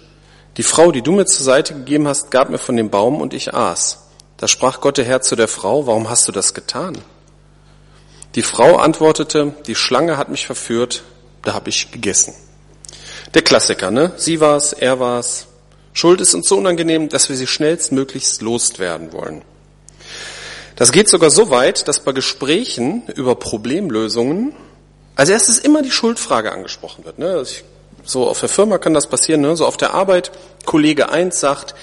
die 0.57 0.63
Frau, 0.63 0.91
die 0.91 1.03
du 1.03 1.12
mir 1.12 1.27
zur 1.27 1.45
Seite 1.45 1.75
gegeben 1.75 2.07
hast, 2.07 2.31
gab 2.31 2.50
mir 2.50 2.57
von 2.57 2.75
dem 2.75 2.89
Baum 2.89 3.21
und 3.21 3.35
ich 3.35 3.53
aß. 3.53 4.00
Da 4.38 4.47
sprach 4.47 4.81
Gott 4.81 4.97
der 4.97 5.05
Herr 5.05 5.21
zu 5.21 5.35
der 5.35 5.47
Frau, 5.47 5.85
warum 5.85 6.09
hast 6.09 6.27
du 6.27 6.31
das 6.31 6.55
getan? 6.55 6.97
Die 8.33 8.41
Frau 8.41 8.77
antwortete, 8.77 9.53
die 9.67 9.75
Schlange 9.75 10.17
hat 10.17 10.29
mich 10.29 10.47
verführt, 10.47 11.03
da 11.43 11.53
habe 11.53 11.69
ich 11.69 11.91
gegessen. 11.91 12.33
Der 13.33 13.41
Klassiker, 13.41 13.91
ne? 13.91 14.13
Sie 14.17 14.39
war's, 14.39 14.73
er 14.73 15.00
war's. 15.00 15.47
Schuld 15.93 16.21
ist 16.21 16.33
uns 16.33 16.47
so 16.47 16.57
unangenehm, 16.57 17.09
dass 17.09 17.29
wir 17.29 17.35
sie 17.35 17.47
schnellstmöglichst 17.47 18.41
loswerden 18.41 19.13
wollen. 19.13 19.43
Das 20.75 20.91
geht 20.91 21.07
sogar 21.07 21.29
so 21.29 21.50
weit, 21.50 21.88
dass 21.88 22.00
bei 22.00 22.13
Gesprächen 22.13 23.03
über 23.15 23.35
Problemlösungen 23.35 24.53
als 25.15 25.29
erstes 25.29 25.59
immer 25.59 25.83
die 25.83 25.91
Schuldfrage 25.91 26.51
angesprochen 26.51 27.05
wird. 27.05 27.19
Ne? 27.19 27.43
So 28.03 28.27
auf 28.27 28.39
der 28.39 28.50
Firma 28.50 28.79
kann 28.79 28.95
das 28.95 29.07
passieren, 29.07 29.41
ne? 29.41 29.55
so 29.55 29.65
auf 29.67 29.77
der 29.77 29.93
Arbeit. 29.93 30.31
Kollege 30.65 31.09
1 31.09 31.39
sagt, 31.39 31.75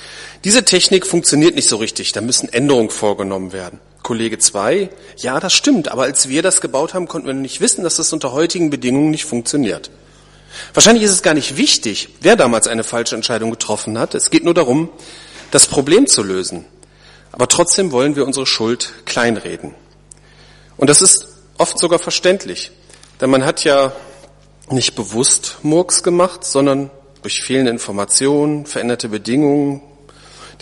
diese 0.43 0.65
Technik 0.65 1.07
funktioniert 1.07 1.55
nicht 1.55 1.69
so 1.69 1.77
richtig, 1.77 2.13
da 2.13 2.21
müssen 2.21 2.53
Änderungen 2.53 2.91
vorgenommen 2.91 3.53
werden. 3.53 3.79
Kollege 4.11 4.39
2, 4.39 4.91
ja, 5.19 5.39
das 5.39 5.53
stimmt, 5.53 5.87
aber 5.87 6.03
als 6.03 6.29
wir 6.29 6.43
das 6.43 6.61
gebaut 6.61 6.95
haben, 6.95 7.07
konnten 7.07 7.29
wir 7.29 7.35
nicht 7.35 7.61
wissen, 7.61 7.85
dass 7.85 7.95
das 7.95 8.13
unter 8.13 8.33
heutigen 8.33 8.69
Bedingungen 8.69 9.13
nicht 9.13 9.25
funktioniert. 9.25 9.89
Wahrscheinlich 10.75 11.05
ist 11.05 11.13
es 11.13 11.23
gar 11.23 11.35
nicht 11.35 11.57
wichtig, 11.57 12.09
wer 12.21 12.35
damals 12.35 12.67
eine 12.67 12.83
falsche 12.83 13.15
Entscheidung 13.15 13.53
getroffen 13.53 14.01
hat. 14.01 14.17
Es 14.17 14.31
geht 14.31 14.43
nur 14.43 14.53
darum, 14.53 14.89
das 15.53 15.69
Problem 15.69 16.09
zu 16.09 16.25
lösen. 16.25 16.65
Aber 17.31 17.47
trotzdem 17.47 17.93
wollen 17.93 18.17
wir 18.17 18.27
unsere 18.27 18.47
Schuld 18.47 18.95
kleinreden. 19.05 19.77
Und 20.77 20.91
das 20.91 21.03
ist 21.03 21.29
oft 21.57 21.79
sogar 21.79 22.01
verständlich, 22.01 22.73
denn 23.21 23.31
man 23.31 23.45
hat 23.45 23.63
ja 23.63 23.93
nicht 24.71 24.97
bewusst 24.97 25.59
Murks 25.63 26.03
gemacht, 26.03 26.43
sondern 26.43 26.91
durch 27.23 27.43
fehlende 27.43 27.71
Informationen, 27.71 28.67
veränderte 28.67 29.09
Bedingungen 29.09 29.83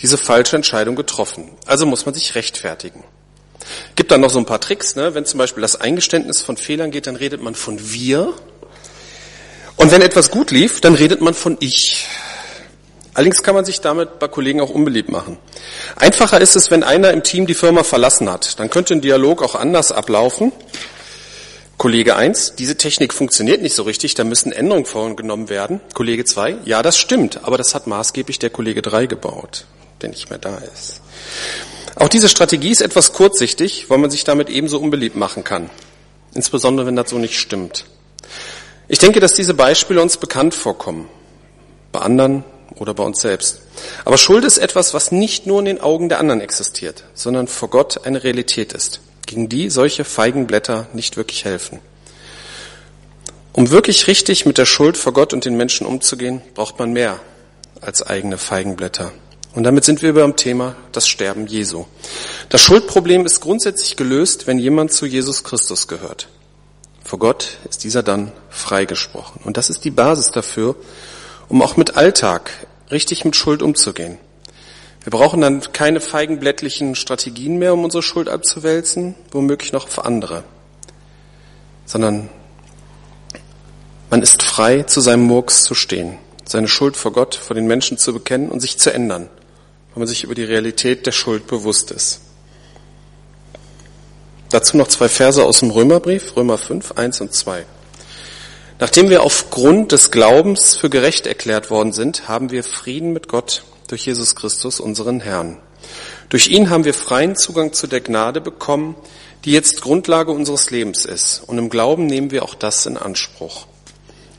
diese 0.01 0.19
falsche 0.19 0.55
Entscheidung 0.55 0.95
getroffen. 0.95 1.49
Also 1.65 1.87
muss 1.87 2.05
man 2.05 2.13
sich 2.13 2.35
rechtfertigen. 2.35 3.03
Gibt 3.95 4.11
dann 4.11 4.21
noch 4.21 4.29
so 4.29 4.39
ein 4.39 4.45
paar 4.45 4.61
Tricks, 4.61 4.95
ne? 4.95 5.13
wenn 5.15 5.25
zum 5.25 5.37
Beispiel 5.37 5.61
das 5.61 5.79
Eingeständnis 5.79 6.41
von 6.41 6.57
Fehlern 6.57 6.91
geht, 6.91 7.07
dann 7.07 7.15
redet 7.15 7.41
man 7.41 7.55
von 7.55 7.91
wir. 7.91 8.33
Und 9.75 9.91
wenn 9.91 10.01
etwas 10.01 10.31
gut 10.31 10.51
lief, 10.51 10.81
dann 10.81 10.95
redet 10.95 11.21
man 11.21 11.33
von 11.33 11.57
ich. 11.59 12.05
Allerdings 13.13 13.43
kann 13.43 13.55
man 13.55 13.65
sich 13.65 13.81
damit 13.81 14.19
bei 14.19 14.27
Kollegen 14.27 14.61
auch 14.61 14.69
unbeliebt 14.69 15.09
machen. 15.09 15.37
Einfacher 15.95 16.39
ist 16.39 16.55
es, 16.55 16.71
wenn 16.71 16.83
einer 16.83 17.11
im 17.11 17.23
Team 17.23 17.47
die 17.47 17.53
Firma 17.53 17.83
verlassen 17.83 18.31
hat. 18.31 18.59
Dann 18.59 18.69
könnte 18.69 18.93
ein 18.93 19.01
Dialog 19.01 19.41
auch 19.41 19.55
anders 19.55 19.91
ablaufen. 19.91 20.51
Kollege 21.77 22.17
1, 22.17 22.55
diese 22.55 22.75
Technik 22.75 23.13
funktioniert 23.13 23.61
nicht 23.61 23.73
so 23.73 23.83
richtig, 23.83 24.13
da 24.13 24.25
müssen 24.25 24.51
Änderungen 24.51 24.85
vorgenommen 24.85 25.47
werden. 25.47 25.79
Kollege 25.93 26.25
2, 26.25 26.57
ja, 26.65 26.83
das 26.83 26.97
stimmt, 26.97 27.45
aber 27.45 27.57
das 27.57 27.73
hat 27.73 27.87
maßgeblich 27.87 28.37
der 28.37 28.49
Kollege 28.49 28.81
3 28.81 29.05
gebaut, 29.05 29.65
der 30.01 30.09
nicht 30.09 30.29
mehr 30.29 30.39
da 30.39 30.57
ist. 30.57 30.99
Auch 31.95 32.09
diese 32.09 32.29
Strategie 32.29 32.71
ist 32.71 32.81
etwas 32.81 33.13
kurzsichtig, 33.13 33.89
weil 33.89 33.97
man 33.97 34.09
sich 34.09 34.23
damit 34.23 34.49
ebenso 34.49 34.79
unbeliebt 34.79 35.15
machen 35.15 35.43
kann. 35.43 35.69
Insbesondere, 36.33 36.87
wenn 36.87 36.95
das 36.95 37.09
so 37.09 37.17
nicht 37.17 37.39
stimmt. 37.39 37.85
Ich 38.87 38.99
denke, 38.99 39.19
dass 39.19 39.33
diese 39.33 39.53
Beispiele 39.53 40.01
uns 40.01 40.17
bekannt 40.17 40.53
vorkommen. 40.53 41.09
Bei 41.91 41.99
anderen 42.01 42.43
oder 42.75 42.93
bei 42.93 43.03
uns 43.03 43.21
selbst. 43.21 43.61
Aber 44.05 44.17
Schuld 44.17 44.43
ist 44.43 44.57
etwas, 44.57 44.93
was 44.93 45.11
nicht 45.11 45.47
nur 45.47 45.59
in 45.59 45.65
den 45.65 45.81
Augen 45.81 46.09
der 46.09 46.19
anderen 46.19 46.41
existiert, 46.41 47.03
sondern 47.13 47.47
vor 47.47 47.69
Gott 47.69 48.05
eine 48.05 48.23
Realität 48.23 48.73
ist 48.73 49.01
gegen 49.29 49.47
die 49.47 49.69
solche 49.69 50.05
Feigenblätter 50.05 50.87
nicht 50.93 51.15
wirklich 51.15 51.45
helfen. 51.45 51.79
Um 53.53 53.69
wirklich 53.69 54.07
richtig 54.07 54.47
mit 54.47 54.57
der 54.57 54.65
Schuld 54.65 54.97
vor 54.97 55.13
Gott 55.13 55.33
und 55.33 55.45
den 55.45 55.55
Menschen 55.55 55.85
umzugehen, 55.85 56.41
braucht 56.55 56.79
man 56.79 56.91
mehr 56.93 57.19
als 57.79 58.01
eigene 58.01 58.39
Feigenblätter. 58.39 59.11
Und 59.59 59.63
damit 59.65 59.83
sind 59.83 60.01
wir 60.01 60.13
beim 60.13 60.37
Thema 60.37 60.77
das 60.93 61.05
Sterben 61.05 61.45
Jesu. 61.45 61.83
Das 62.47 62.61
Schuldproblem 62.61 63.25
ist 63.25 63.41
grundsätzlich 63.41 63.97
gelöst, 63.97 64.47
wenn 64.47 64.57
jemand 64.57 64.93
zu 64.93 65.05
Jesus 65.05 65.43
Christus 65.43 65.89
gehört. 65.89 66.29
Vor 67.03 67.19
Gott 67.19 67.57
ist 67.69 67.83
dieser 67.83 68.01
dann 68.01 68.31
freigesprochen. 68.49 69.41
Und 69.43 69.57
das 69.57 69.69
ist 69.69 69.83
die 69.83 69.91
Basis 69.91 70.31
dafür, 70.31 70.77
um 71.49 71.61
auch 71.61 71.75
mit 71.75 71.97
Alltag 71.97 72.51
richtig 72.89 73.25
mit 73.25 73.35
Schuld 73.35 73.61
umzugehen. 73.61 74.17
Wir 75.03 75.11
brauchen 75.11 75.41
dann 75.41 75.59
keine 75.73 75.99
feigenblättlichen 75.99 76.95
Strategien 76.95 77.57
mehr, 77.57 77.73
um 77.73 77.83
unsere 77.83 78.01
Schuld 78.01 78.29
abzuwälzen, 78.29 79.13
womöglich 79.33 79.73
noch 79.73 79.87
auf 79.87 80.05
andere, 80.05 80.45
sondern 81.85 82.29
man 84.09 84.21
ist 84.21 84.41
frei, 84.41 84.83
zu 84.83 85.01
seinem 85.01 85.23
Murks 85.23 85.65
zu 85.65 85.75
stehen, 85.75 86.17
seine 86.45 86.69
Schuld 86.69 86.95
vor 86.95 87.11
Gott, 87.11 87.35
vor 87.35 87.55
den 87.55 87.67
Menschen 87.67 87.97
zu 87.97 88.13
bekennen 88.13 88.47
und 88.47 88.61
sich 88.61 88.77
zu 88.77 88.93
ändern, 88.93 89.29
weil 89.99 90.05
man 90.05 90.07
sich 90.07 90.23
über 90.23 90.33
die 90.33 90.45
Realität 90.45 91.05
der 91.05 91.11
Schuld 91.11 91.45
bewusst 91.45 91.91
ist. 91.91 92.21
Dazu 94.49 94.77
noch 94.77 94.87
zwei 94.87 95.09
Verse 95.09 95.43
aus 95.43 95.59
dem 95.59 95.71
Römerbrief, 95.71 96.37
Römer 96.37 96.57
5, 96.57 96.93
1 96.93 97.19
und 97.19 97.33
2. 97.33 97.65
Nachdem 98.79 99.09
wir 99.09 99.23
aufgrund 99.23 99.91
des 99.91 100.09
Glaubens 100.09 100.77
für 100.77 100.89
gerecht 100.89 101.27
erklärt 101.27 101.69
worden 101.69 101.91
sind, 101.91 102.29
haben 102.29 102.49
wir 102.49 102.63
Frieden 102.63 103.11
mit 103.11 103.27
Gott 103.27 103.63
durch 103.89 104.05
Jesus 104.05 104.37
Christus, 104.37 104.79
unseren 104.79 105.19
Herrn. 105.19 105.57
Durch 106.29 106.47
ihn 106.47 106.69
haben 106.69 106.85
wir 106.85 106.93
freien 106.93 107.35
Zugang 107.35 107.73
zu 107.73 107.85
der 107.85 107.99
Gnade 107.99 108.39
bekommen, 108.39 108.95
die 109.43 109.51
jetzt 109.51 109.81
Grundlage 109.81 110.31
unseres 110.31 110.71
Lebens 110.71 111.03
ist. 111.03 111.43
Und 111.45 111.57
im 111.57 111.69
Glauben 111.69 112.05
nehmen 112.05 112.31
wir 112.31 112.43
auch 112.43 112.55
das 112.55 112.85
in 112.85 112.95
Anspruch. 112.95 113.67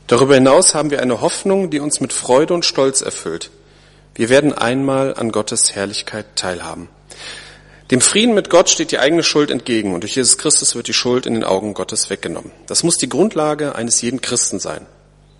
Darüber 0.07 0.33
hinaus 0.33 0.73
haben 0.73 0.89
wir 0.89 1.03
eine 1.03 1.21
Hoffnung, 1.21 1.69
die 1.69 1.79
uns 1.79 1.99
mit 1.99 2.13
Freude 2.13 2.55
und 2.55 2.65
Stolz 2.65 3.03
erfüllt. 3.03 3.51
Wir 4.15 4.29
werden 4.29 4.53
einmal 4.53 5.15
an 5.15 5.31
Gottes 5.31 5.75
Herrlichkeit 5.75 6.25
teilhaben. 6.35 6.89
Dem 7.91 8.01
Frieden 8.01 8.33
mit 8.33 8.49
Gott 8.49 8.69
steht 8.69 8.91
die 8.91 8.99
eigene 8.99 9.23
Schuld 9.23 9.51
entgegen 9.51 9.93
und 9.93 10.01
durch 10.01 10.15
Jesus 10.15 10.37
Christus 10.37 10.75
wird 10.75 10.87
die 10.87 10.93
Schuld 10.93 11.25
in 11.25 11.33
den 11.33 11.43
Augen 11.43 11.73
Gottes 11.73 12.09
weggenommen. 12.09 12.51
Das 12.67 12.83
muss 12.83 12.97
die 12.97 13.09
Grundlage 13.09 13.75
eines 13.75 14.01
jeden 14.01 14.21
Christen 14.21 14.59
sein. 14.59 14.85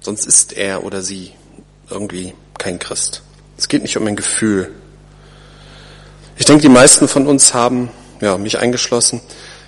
Sonst 0.02 0.26
ist 0.26 0.54
er 0.54 0.84
oder 0.84 1.02
sie 1.02 1.32
irgendwie 1.90 2.34
kein 2.58 2.80
Christ. 2.80 3.22
Es 3.58 3.68
geht 3.68 3.84
nicht 3.84 3.96
um 3.98 4.08
ein 4.08 4.16
Gefühl. 4.16 4.72
Ich 6.38 6.46
denke, 6.46 6.64
die 6.64 6.70
meisten 6.70 7.08
von 7.08 7.28
uns 7.28 7.54
haben, 7.54 7.90
ja, 8.20 8.38
mich 8.38 8.58
eingeschlossen, 8.58 9.22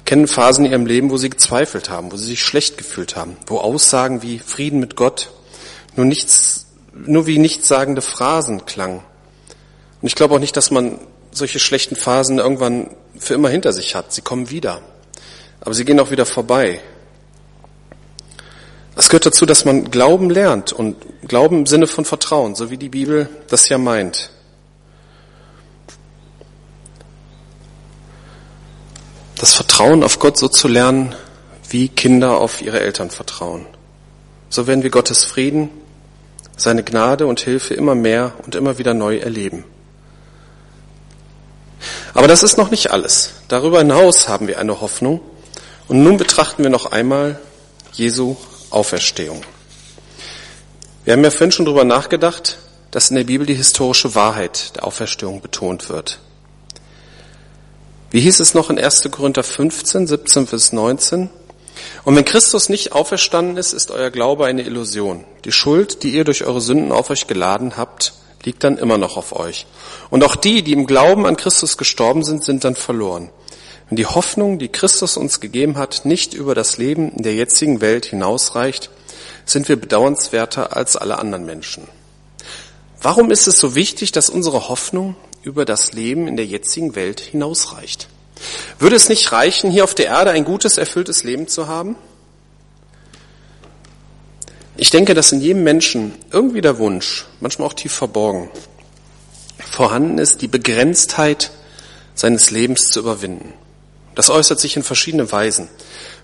kennen 0.05 0.27
Phasen 0.27 0.65
in 0.65 0.71
ihrem 0.71 0.85
Leben, 0.85 1.09
wo 1.11 1.17
sie 1.17 1.29
gezweifelt 1.29 1.89
haben, 1.89 2.11
wo 2.11 2.17
sie 2.17 2.25
sich 2.25 2.43
schlecht 2.43 2.77
gefühlt 2.77 3.15
haben, 3.15 3.37
wo 3.47 3.59
Aussagen 3.59 4.21
wie 4.23 4.39
Frieden 4.39 4.79
mit 4.79 4.95
Gott 4.95 5.31
nur 5.95 6.05
nichts, 6.05 6.62
nur 6.93 7.27
wie 7.27 7.39
nichtssagende 7.39 8.01
Phrasen 8.01 8.65
klangen. 8.65 9.01
Und 10.01 10.07
ich 10.07 10.15
glaube 10.15 10.35
auch 10.35 10.39
nicht, 10.39 10.55
dass 10.55 10.71
man 10.71 10.99
solche 11.31 11.59
schlechten 11.59 11.95
Phasen 11.95 12.37
irgendwann 12.39 12.89
für 13.17 13.33
immer 13.33 13.49
hinter 13.49 13.73
sich 13.73 13.95
hat. 13.95 14.13
Sie 14.13 14.21
kommen 14.21 14.49
wieder. 14.49 14.81
Aber 15.61 15.73
sie 15.73 15.85
gehen 15.85 15.99
auch 15.99 16.11
wieder 16.11 16.25
vorbei. 16.25 16.81
Es 18.95 19.09
gehört 19.09 19.25
dazu, 19.25 19.45
dass 19.45 19.65
man 19.65 19.89
Glauben 19.89 20.29
lernt 20.29 20.71
und 20.71 20.97
Glauben 21.27 21.59
im 21.59 21.65
Sinne 21.65 21.87
von 21.87 22.05
Vertrauen, 22.05 22.53
so 22.53 22.69
wie 22.69 22.77
die 22.77 22.89
Bibel 22.89 23.27
das 23.47 23.69
ja 23.69 23.77
meint. 23.77 24.29
Das 29.39 29.55
Vertrauen 29.55 30.03
auf 30.03 30.19
Gott 30.19 30.37
so 30.37 30.47
zu 30.47 30.67
lernen, 30.67 31.15
wie 31.69 31.89
Kinder 31.89 32.37
auf 32.37 32.61
ihre 32.61 32.81
Eltern 32.81 33.09
vertrauen. 33.09 33.65
So 34.49 34.67
werden 34.67 34.83
wir 34.83 34.91
Gottes 34.91 35.25
Frieden, 35.25 35.69
seine 36.57 36.83
Gnade 36.83 37.25
und 37.25 37.39
Hilfe 37.39 37.73
immer 37.73 37.95
mehr 37.95 38.33
und 38.45 38.55
immer 38.55 38.77
wieder 38.77 38.93
neu 38.93 39.17
erleben. 39.17 39.65
Aber 42.13 42.27
das 42.27 42.43
ist 42.43 42.57
noch 42.57 42.71
nicht 42.71 42.91
alles. 42.91 43.31
Darüber 43.47 43.79
hinaus 43.79 44.27
haben 44.27 44.47
wir 44.47 44.59
eine 44.59 44.81
Hoffnung. 44.81 45.21
Und 45.87 46.03
nun 46.03 46.17
betrachten 46.17 46.63
wir 46.63 46.69
noch 46.69 46.91
einmal 46.91 47.39
Jesu 47.91 48.37
Auferstehung. 48.69 49.41
Wir 51.03 51.13
haben 51.13 51.23
ja 51.23 51.31
vorhin 51.31 51.51
schon 51.51 51.65
drüber 51.65 51.83
nachgedacht, 51.83 52.57
dass 52.91 53.09
in 53.09 53.15
der 53.15 53.25
Bibel 53.25 53.45
die 53.45 53.55
historische 53.55 54.15
Wahrheit 54.15 54.75
der 54.75 54.85
Auferstehung 54.85 55.41
betont 55.41 55.89
wird. 55.89 56.19
Wie 58.11 58.21
hieß 58.21 58.39
es 58.39 58.53
noch 58.53 58.69
in 58.69 58.79
1. 58.79 59.09
Korinther 59.11 59.43
15, 59.43 60.07
17 60.07 60.45
bis 60.45 60.71
19? 60.71 61.29
Und 62.03 62.15
wenn 62.15 62.25
Christus 62.25 62.69
nicht 62.69 62.93
auferstanden 62.93 63.57
ist, 63.57 63.73
ist 63.73 63.91
euer 63.91 64.09
Glaube 64.09 64.45
eine 64.45 64.63
Illusion. 64.63 65.25
Die 65.45 65.51
Schuld, 65.51 66.03
die 66.03 66.11
ihr 66.11 66.23
durch 66.23 66.43
eure 66.45 66.61
Sünden 66.61 66.91
auf 66.91 67.09
euch 67.09 67.27
geladen 67.27 67.77
habt, 67.77 68.13
liegt 68.43 68.63
dann 68.63 68.77
immer 68.77 68.97
noch 68.97 69.17
auf 69.17 69.35
euch. 69.35 69.65
Und 70.09 70.23
auch 70.23 70.35
die, 70.35 70.63
die 70.63 70.73
im 70.73 70.85
Glauben 70.85 71.25
an 71.25 71.37
Christus 71.37 71.77
gestorben 71.77 72.23
sind, 72.23 72.43
sind 72.43 72.63
dann 72.63 72.75
verloren. 72.75 73.29
Wenn 73.89 73.97
die 73.97 74.05
Hoffnung, 74.05 74.59
die 74.59 74.69
Christus 74.69 75.17
uns 75.17 75.39
gegeben 75.39 75.77
hat, 75.77 76.05
nicht 76.05 76.33
über 76.33 76.55
das 76.55 76.77
Leben 76.77 77.11
in 77.11 77.23
der 77.23 77.35
jetzigen 77.35 77.81
Welt 77.81 78.05
hinausreicht, 78.05 78.89
sind 79.45 79.69
wir 79.69 79.75
bedauernswerter 79.75 80.75
als 80.75 80.95
alle 80.95 81.19
anderen 81.19 81.45
Menschen. 81.45 81.87
Warum 83.01 83.31
ist 83.31 83.47
es 83.47 83.59
so 83.59 83.75
wichtig, 83.75 84.11
dass 84.13 84.29
unsere 84.29 84.69
Hoffnung 84.69 85.15
über 85.43 85.65
das 85.65 85.91
Leben 85.91 86.27
in 86.27 86.37
der 86.37 86.45
jetzigen 86.45 86.95
Welt 86.95 87.19
hinausreicht? 87.19 88.07
Würde 88.79 88.95
es 88.95 89.09
nicht 89.09 89.31
reichen, 89.31 89.71
hier 89.71 89.83
auf 89.83 89.95
der 89.95 90.07
Erde 90.07 90.31
ein 90.31 90.45
gutes, 90.45 90.77
erfülltes 90.77 91.23
Leben 91.23 91.47
zu 91.47 91.67
haben? 91.67 91.95
Ich 94.75 94.89
denke, 94.89 95.13
dass 95.13 95.31
in 95.31 95.41
jedem 95.41 95.63
Menschen 95.63 96.13
irgendwie 96.31 96.61
der 96.61 96.79
Wunsch, 96.79 97.25
manchmal 97.39 97.67
auch 97.67 97.73
tief 97.73 97.93
verborgen, 97.93 98.49
vorhanden 99.71 100.17
ist, 100.17 100.41
die 100.41 100.47
Begrenztheit 100.47 101.51
seines 102.15 102.51
Lebens 102.51 102.89
zu 102.89 102.99
überwinden. 102.99 103.53
Das 104.15 104.29
äußert 104.29 104.59
sich 104.59 104.75
in 104.75 104.83
verschiedenen 104.83 105.31
Weisen. 105.31 105.67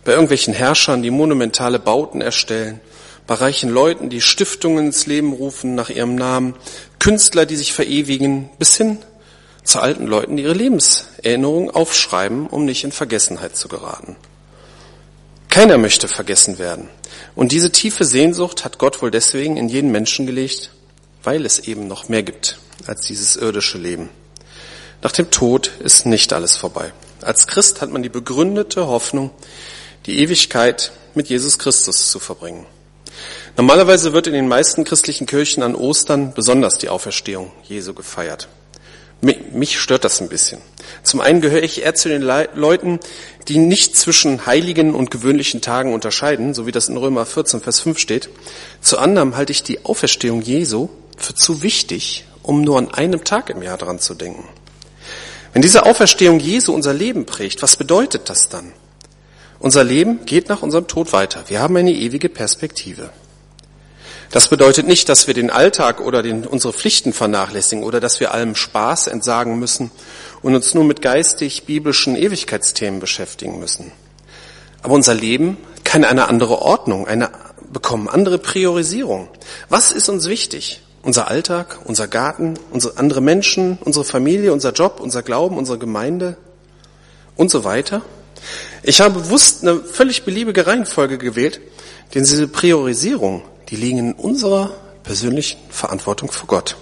Bei 0.04 0.12
irgendwelchen 0.12 0.54
Herrschern, 0.54 1.04
die 1.04 1.12
monumentale 1.12 1.80
Bauten 1.80 2.22
erstellen, 2.22 2.80
bei 3.28 3.36
reichen 3.36 3.70
Leuten, 3.70 4.10
die 4.10 4.22
Stiftungen 4.22 4.88
ins 4.88 5.06
Leben 5.06 5.34
rufen 5.34 5.76
nach 5.76 5.90
ihrem 5.90 6.16
Namen, 6.16 6.56
Künstler, 6.98 7.46
die 7.46 7.56
sich 7.56 7.74
verewigen, 7.74 8.50
bis 8.58 8.76
hin 8.76 8.98
zu 9.70 9.80
alten 9.80 10.08
Leuten, 10.08 10.38
ihre 10.38 10.54
Lebenserinnerungen 10.54 11.70
aufschreiben, 11.70 12.48
um 12.48 12.66
nicht 12.66 12.84
in 12.84 12.92
Vergessenheit 12.92 13.56
zu 13.56 13.68
geraten. 13.68 14.16
Keiner 15.50 15.78
möchte 15.78 16.08
vergessen 16.08 16.60
werden. 16.60 16.90
Und 17.36 17.52
diese 17.52 17.72
tiefe 17.72 18.06
Sehnsucht 18.06 18.66
hat 18.66 18.78
Gott 18.80 19.02
wohl 19.02 19.12
deswegen 19.12 19.58
in 19.58 19.70
jeden 19.70 19.92
Menschen 19.92 20.26
gelegt, 20.26 20.72
weil 21.24 21.46
es 21.46 21.60
eben 21.60 21.88
noch 21.88 22.10
mehr 22.10 22.24
gibt 22.24 22.58
als 22.88 23.02
dieses 23.02 23.36
irdische 23.36 23.78
Leben. 23.78 24.10
Nach 25.02 25.12
dem 25.12 25.32
Tod 25.32 25.72
ist 25.80 26.06
nicht 26.06 26.34
alles 26.34 26.58
vorbei. 26.58 26.92
Als 27.22 27.48
Christ 27.48 27.82
hat 27.82 27.92
man 27.92 28.04
die 28.04 28.10
begründete 28.10 28.88
Hoffnung, 28.88 29.32
die 30.06 30.20
Ewigkeit 30.20 30.92
mit 31.14 31.30
Jesus 31.30 31.60
Christus 31.60 32.10
zu 32.10 32.20
verbringen. 32.20 32.66
Normalerweise 33.58 34.14
wird 34.14 34.28
in 34.28 34.34
den 34.34 34.48
meisten 34.48 34.84
christlichen 34.84 35.28
Kirchen 35.28 35.62
an 35.64 35.76
Ostern 35.76 36.34
besonders 36.34 36.78
die 36.78 36.90
Auferstehung 36.90 37.52
Jesu 37.64 37.94
gefeiert. 37.94 38.48
Mich 39.22 39.80
stört 39.80 40.06
das 40.06 40.22
ein 40.22 40.30
bisschen. 40.30 40.62
Zum 41.04 41.20
einen 41.20 41.42
gehöre 41.42 41.64
ich 41.64 41.84
eher 41.84 41.94
zu 41.94 42.08
den 42.08 42.22
Leuten, 42.22 43.00
die 43.48 43.58
nicht 43.58 43.98
zwischen 43.98 44.46
heiligen 44.46 44.96
und 44.96 45.12
gewöhnlichen 45.12 45.62
Tagen 45.62 45.94
unterscheiden, 45.94 46.54
so 46.54 46.66
wie 46.66 46.72
das 46.72 46.88
in 46.88 46.96
Römer 46.96 47.26
14, 47.26 47.62
Vers 47.62 47.82
5 47.82 48.00
steht. 48.00 48.30
Zu 48.82 48.98
anderem 48.98 49.36
halte 49.36 49.52
ich 49.52 49.64
die 49.64 49.84
Auferstehung 49.86 50.42
Jesu 50.42 50.90
für 51.18 51.36
zu 51.36 51.62
wichtig, 51.62 52.26
um 52.44 52.62
nur 52.62 52.78
an 52.78 52.94
einem 52.94 53.24
Tag 53.24 53.50
im 53.50 53.62
Jahr 53.62 53.78
dran 53.78 54.00
zu 54.00 54.14
denken. 54.14 54.48
Wenn 55.52 55.62
diese 55.62 55.86
Auferstehung 55.86 56.40
Jesu 56.40 56.74
unser 56.74 56.94
Leben 56.94 57.26
prägt, 57.26 57.62
was 57.62 57.76
bedeutet 57.76 58.30
das 58.30 58.50
dann? 58.50 58.72
Unser 59.60 59.84
Leben 59.84 60.26
geht 60.26 60.48
nach 60.48 60.62
unserem 60.62 60.88
Tod 60.88 61.12
weiter. 61.12 61.44
Wir 61.48 61.60
haben 61.60 61.76
eine 61.76 61.92
ewige 61.92 62.30
Perspektive. 62.30 63.10
Das 64.32 64.50
bedeutet 64.50 64.86
nicht, 64.88 65.10
dass 65.10 65.26
wir 65.26 65.34
den 65.34 65.50
Alltag 65.50 66.02
oder 66.02 66.22
den, 66.22 66.46
unsere 66.46 66.72
Pflichten 66.72 67.14
vernachlässigen 67.14 67.84
oder 67.84 68.00
dass 68.00 68.20
wir 68.20 68.32
allem 68.32 68.56
Spaß 68.56 69.08
entsagen 69.08 69.58
müssen 69.58 69.90
und 70.44 70.54
uns 70.54 70.74
nur 70.76 70.84
mit 70.84 71.02
geistig-biblischen 71.02 72.16
Ewigkeitsthemen 72.16 73.00
beschäftigen 73.00 73.60
müssen. 73.60 73.92
Aber 74.84 74.94
unser 74.94 75.16
Leben 75.16 75.58
kann 75.84 76.04
eine 76.04 76.28
andere 76.28 76.62
Ordnung, 76.62 77.08
eine, 77.08 77.32
bekommen 77.74 78.08
andere 78.08 78.38
Priorisierung. 78.38 79.30
Was 79.68 79.92
ist 79.92 80.10
uns 80.10 80.28
wichtig? 80.28 80.82
Unser 81.02 81.28
Alltag, 81.28 81.80
unser 81.86 82.08
Garten, 82.08 82.60
unsere 82.72 82.98
andere 82.98 83.22
Menschen, 83.22 83.80
unsere 83.82 84.06
Familie, 84.06 84.54
unser 84.54 84.74
Job, 84.74 85.00
unser 85.00 85.24
Glauben, 85.24 85.58
unsere 85.58 85.80
Gemeinde 85.80 86.38
und 87.36 87.50
so 87.50 87.64
weiter? 87.64 88.04
Ich 88.84 89.02
habe 89.02 89.20
bewusst 89.20 89.64
eine 89.64 89.80
völlig 89.80 90.24
beliebige 90.24 90.68
Reihenfolge 90.68 91.18
gewählt, 91.18 91.62
denn 92.14 92.24
diese 92.24 92.48
Priorisierung 92.48 93.44
die 93.70 93.76
liegen 93.76 94.00
in 94.00 94.14
unserer 94.14 94.72
persönlichen 95.04 95.60
Verantwortung 95.70 96.32
vor 96.32 96.48
Gott. 96.48 96.76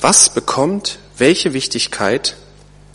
Was 0.00 0.28
bekommt 0.30 0.98
welche 1.18 1.52
Wichtigkeit, 1.52 2.36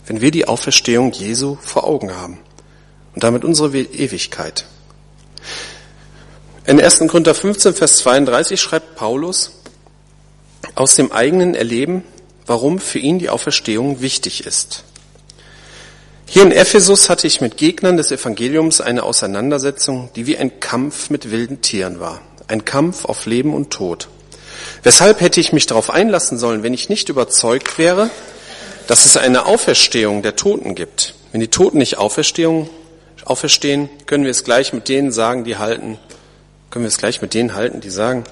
wenn 0.06 0.20
wir 0.20 0.30
die 0.30 0.46
Auferstehung 0.46 1.12
Jesu 1.12 1.56
vor 1.60 1.84
Augen 1.84 2.14
haben? 2.14 2.38
Und 3.14 3.24
damit 3.24 3.44
unsere 3.44 3.76
Ewigkeit. 3.78 4.64
In 6.64 6.80
1. 6.80 7.00
Korinther 7.08 7.34
15, 7.34 7.74
Vers 7.74 7.98
32 7.98 8.60
schreibt 8.60 8.94
Paulus 8.96 9.50
aus 10.74 10.94
dem 10.94 11.12
eigenen 11.12 11.54
Erleben, 11.54 12.04
warum 12.46 12.78
für 12.78 12.98
ihn 12.98 13.18
die 13.18 13.28
Auferstehung 13.28 14.00
wichtig 14.00 14.46
ist. 14.46 14.84
Hier 16.26 16.42
in 16.42 16.52
Ephesus 16.52 17.10
hatte 17.10 17.26
ich 17.26 17.42
mit 17.42 17.58
Gegnern 17.58 17.98
des 17.98 18.10
Evangeliums 18.10 18.80
eine 18.80 19.02
Auseinandersetzung, 19.02 20.08
die 20.16 20.26
wie 20.26 20.38
ein 20.38 20.60
Kampf 20.60 21.10
mit 21.10 21.30
wilden 21.30 21.60
Tieren 21.60 22.00
war 22.00 22.22
ein 22.48 22.64
Kampf 22.64 23.04
auf 23.04 23.26
Leben 23.26 23.54
und 23.54 23.70
Tod. 23.70 24.08
Weshalb 24.82 25.20
hätte 25.20 25.40
ich 25.40 25.52
mich 25.52 25.66
darauf 25.66 25.90
einlassen 25.90 26.38
sollen, 26.38 26.62
wenn 26.62 26.74
ich 26.74 26.88
nicht 26.88 27.08
überzeugt 27.08 27.78
wäre, 27.78 28.10
dass 28.86 29.06
es 29.06 29.16
eine 29.16 29.46
Auferstehung 29.46 30.22
der 30.22 30.36
Toten 30.36 30.74
gibt? 30.74 31.14
Wenn 31.30 31.40
die 31.40 31.48
Toten 31.48 31.78
nicht 31.78 31.98
Auferstehung, 31.98 32.68
auferstehen, 33.24 33.88
können 34.06 34.24
wir 34.24 34.30
es 34.30 34.44
gleich 34.44 34.72
mit 34.72 34.88
denen 34.88 35.12
sagen, 35.12 35.44
die 35.44 35.56
halten, 35.56 35.98
können 36.70 36.84
wir 36.84 36.88
es 36.88 36.98
gleich 36.98 37.22
mit 37.22 37.34
denen 37.34 37.54
halten, 37.54 37.80
die 37.80 37.90
sagen, 37.90 38.24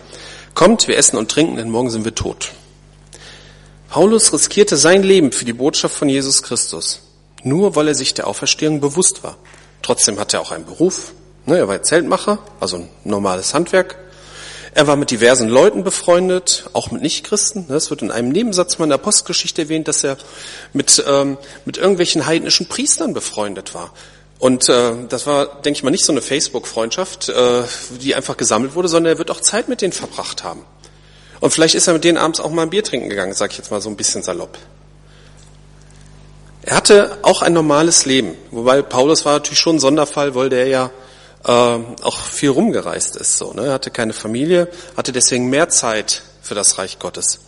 kommt, 0.55 0.88
wir 0.88 0.96
essen 0.96 1.16
und 1.16 1.31
trinken, 1.31 1.57
denn 1.57 1.70
morgen 1.70 1.90
sind 1.90 2.05
wir 2.05 2.14
tot. 2.14 2.51
Paulus 3.88 4.33
riskierte 4.33 4.77
sein 4.77 5.03
Leben 5.03 5.33
für 5.33 5.44
die 5.44 5.53
Botschaft 5.53 5.94
von 5.94 6.09
Jesus 6.09 6.42
Christus, 6.42 7.01
nur 7.42 7.77
weil 7.77 7.88
er 7.88 7.94
sich 7.94 8.14
der 8.14 8.27
Auferstehung 8.27 8.81
bewusst 8.81 9.23
war. 9.23 9.37
Trotzdem 9.83 10.18
hat 10.18 10.35
er 10.35 10.40
auch 10.40 10.53
einen 10.53 10.66
Beruf, 10.66 11.12
er 11.46 11.68
war 11.68 11.83
Zeltmacher, 11.83 12.38
also 12.61 12.76
ein 12.76 12.88
normales 13.05 13.55
Handwerk. 13.55 13.96
Er 14.72 14.87
war 14.87 14.96
mit 14.96 15.11
diversen 15.11 15.48
Leuten 15.48 15.83
befreundet, 15.83 16.70
auch 16.74 16.92
mit 16.92 17.03
Nichtchristen. 17.03 17.66
Ne, 17.68 17.74
es 17.74 17.90
wird 17.90 18.03
in 18.03 18.11
einem 18.11 18.29
Nebensatz 18.31 18.79
mal 18.79 18.85
in 18.85 18.90
der 18.90 18.98
Postgeschichte 18.98 19.62
erwähnt, 19.62 19.88
dass 19.88 20.05
er 20.05 20.16
mit, 20.72 21.03
ähm, 21.09 21.38
mit 21.64 21.76
irgendwelchen 21.76 22.26
heidnischen 22.26 22.66
Priestern 22.66 23.12
befreundet 23.12 23.74
war. 23.74 23.92
Und 24.38 24.68
äh, 24.68 24.92
das 25.09 25.26
war, 25.26 25.61
denke 25.62 25.79
ich 25.79 25.83
mal, 25.83 25.90
nicht 25.90 26.05
so 26.05 26.12
eine 26.12 26.22
Facebook-Freundschaft, 26.22 27.29
äh, 27.29 27.62
die 28.00 28.14
einfach 28.14 28.37
gesammelt 28.37 28.74
wurde, 28.74 28.88
sondern 28.88 29.14
er 29.14 29.18
wird 29.18 29.31
auch 29.31 29.40
Zeit 29.40 29.68
mit 29.68 29.83
denen 29.83 29.92
verbracht 29.92 30.44
haben. 30.44 30.64
Und 31.40 31.50
vielleicht 31.50 31.74
ist 31.74 31.88
er 31.88 31.94
mit 31.94 32.05
denen 32.05 32.16
abends 32.16 32.38
auch 32.38 32.50
mal 32.50 32.62
ein 32.62 32.70
Bier 32.70 32.85
trinken 32.85 33.11
gegangen, 33.11 33.35
sage 33.35 33.53
ich 33.53 33.59
jetzt 33.59 33.70
mal 33.70 33.81
so 33.81 33.90
ein 33.90 33.96
bisschen 33.96 34.22
salopp. 34.22 34.57
Er 36.62 36.76
hatte 36.76 37.18
auch 37.22 37.42
ein 37.42 37.55
normales 37.55 38.07
Leben, 38.07 38.35
wobei 38.50 38.83
Paulus 38.83 39.24
war 39.24 39.35
natürlich 39.35 39.59
schon 39.59 39.76
ein 39.76 39.81
Sonderfall, 39.81 40.35
weil 40.35 40.50
der 40.50 40.66
ja 40.68 40.90
äh, 41.44 41.50
auch 41.50 42.20
viel 42.20 42.50
rumgereist 42.50 43.16
ist. 43.16 43.38
So, 43.38 43.53
ne? 43.53 43.66
Er 43.66 43.72
hatte 43.74 43.90
keine 43.90 44.12
Familie, 44.12 44.68
hatte 44.96 45.12
deswegen 45.12 45.48
mehr 45.48 45.68
Zeit 45.68 46.22
für 46.42 46.55
das 46.55 46.79
Reich 46.79 46.98
Gottes. 46.98 47.40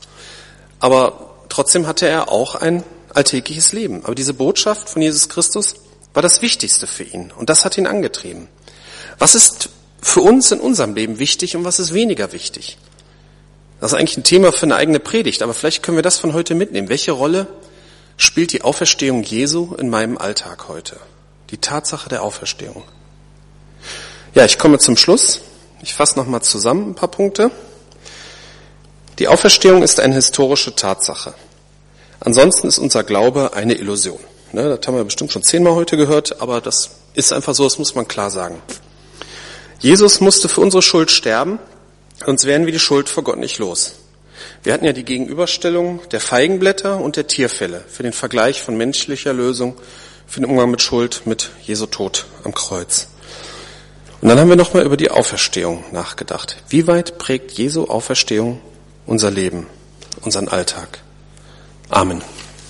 Aber 0.81 1.35
trotzdem 1.49 1.87
hatte 1.87 2.09
er 2.09 2.31
auch 2.31 2.55
ein 2.55 2.85
alltägliches 3.15 3.73
Leben. 3.73 4.05
Aber 4.05 4.15
diese 4.15 4.35
Botschaft 4.35 4.89
von 4.89 5.03
Jesus 5.03 5.29
Christus 5.29 5.75
war 6.15 6.23
das 6.23 6.43
Wichtigste 6.43 6.87
für 6.87 7.05
ihn. 7.05 7.33
Und 7.37 7.51
das 7.51 7.65
hat 7.65 7.79
ihn 7.79 7.87
angetrieben. 7.87 8.49
Was 9.19 9.35
ist 9.35 9.69
für 10.01 10.21
uns 10.21 10.51
in 10.51 10.61
unserem 10.61 10.95
Leben 10.95 11.19
wichtig 11.19 11.57
und 11.57 11.65
was 11.65 11.79
ist 11.79 11.93
weniger 11.93 12.33
wichtig? 12.33 12.79
Das 13.81 13.93
ist 13.93 13.99
eigentlich 13.99 14.17
ein 14.17 14.25
Thema 14.25 14.53
für 14.53 14.65
eine 14.65 14.77
eigene 14.77 15.01
Predigt, 15.01 15.43
aber 15.43 15.55
vielleicht 15.55 15.83
können 15.83 15.99
wir 15.99 16.03
das 16.03 16.19
von 16.19 16.35
heute 16.35 16.55
mitnehmen. 16.55 16.89
Welche 16.89 17.13
Rolle 17.13 17.47
spielt 18.17 18.53
die 18.53 18.63
Auferstehung 18.63 19.23
Jesu 19.23 19.75
in 19.75 19.91
meinem 19.91 20.19
Alltag 20.19 20.69
heute? 20.69 20.97
Die 21.51 21.59
Tatsache 21.59 22.09
der 22.09 22.23
Auferstehung. 22.23 22.85
Ja, 24.35 24.47
ich 24.47 24.59
komme 24.59 24.79
zum 24.79 24.97
Schluss. 24.97 25.41
Ich 25.83 25.93
fasse 25.93 26.19
nochmal 26.19 26.41
zusammen 26.41 26.91
ein 26.91 26.95
paar 26.95 27.11
Punkte. 27.11 27.51
Die 29.19 29.29
Auferstehung 29.29 29.83
ist 29.83 30.01
eine 30.01 30.15
historische 30.15 30.75
Tatsache. 30.75 31.35
Ansonsten 32.19 32.67
ist 32.67 32.79
unser 32.79 33.05
Glaube 33.05 33.53
eine 33.53 33.75
Illusion. 33.75 34.19
Ne, 34.53 34.75
das 34.75 34.87
haben 34.87 34.97
wir 34.97 35.05
bestimmt 35.05 35.33
schon 35.33 35.43
zehnmal 35.43 35.75
heute 35.75 35.99
gehört, 35.99 36.41
aber 36.41 36.63
das 36.63 36.93
ist 37.13 37.33
einfach 37.33 37.55
so, 37.55 37.65
das 37.65 37.79
muss 37.79 37.95
man 37.95 38.09
klar 38.09 38.31
sagen. 38.31 38.63
Jesus 39.81 40.21
musste 40.21 40.49
für 40.49 40.63
unsere 40.63 40.83
Schuld 40.83 41.11
sterben, 41.11 41.59
sonst 42.25 42.47
wären 42.47 42.65
wir 42.65 42.73
die 42.73 42.79
Schuld 42.79 43.11
vor 43.11 43.25
Gott 43.25 43.39
nicht 43.39 43.59
los. 43.59 43.97
Wir 44.63 44.73
hatten 44.73 44.87
ja 44.87 44.93
die 44.95 45.05
Gegenüberstellung 45.05 46.01
der 46.11 46.21
Feigenblätter 46.21 46.99
und 47.01 47.17
der 47.17 47.27
Tierfälle 47.27 47.85
für 47.87 48.03
den 48.03 48.13
Vergleich 48.15 48.63
von 48.63 48.77
menschlicher 48.79 49.35
Lösung, 49.35 49.77
für 50.27 50.41
den 50.41 50.49
Umgang 50.49 50.71
mit 50.71 50.81
Schuld, 50.81 51.23
mit 51.27 51.51
Jesu 51.65 51.85
Tod 51.85 52.25
am 52.45 52.55
Kreuz. 52.55 53.09
Und 54.23 54.29
dann 54.29 54.39
haben 54.39 54.49
wir 54.49 54.57
nochmal 54.57 54.85
über 54.85 54.97
die 54.97 55.11
Auferstehung 55.11 55.83
nachgedacht. 55.91 56.63
Wie 56.69 56.87
weit 56.87 57.19
prägt 57.19 57.51
Jesu 57.51 57.87
Auferstehung 57.87 58.61
unser 59.05 59.33
Leben, 59.33 59.67
unseren 60.21 60.47
Alltag? 60.47 61.01
Amen. 61.91 62.23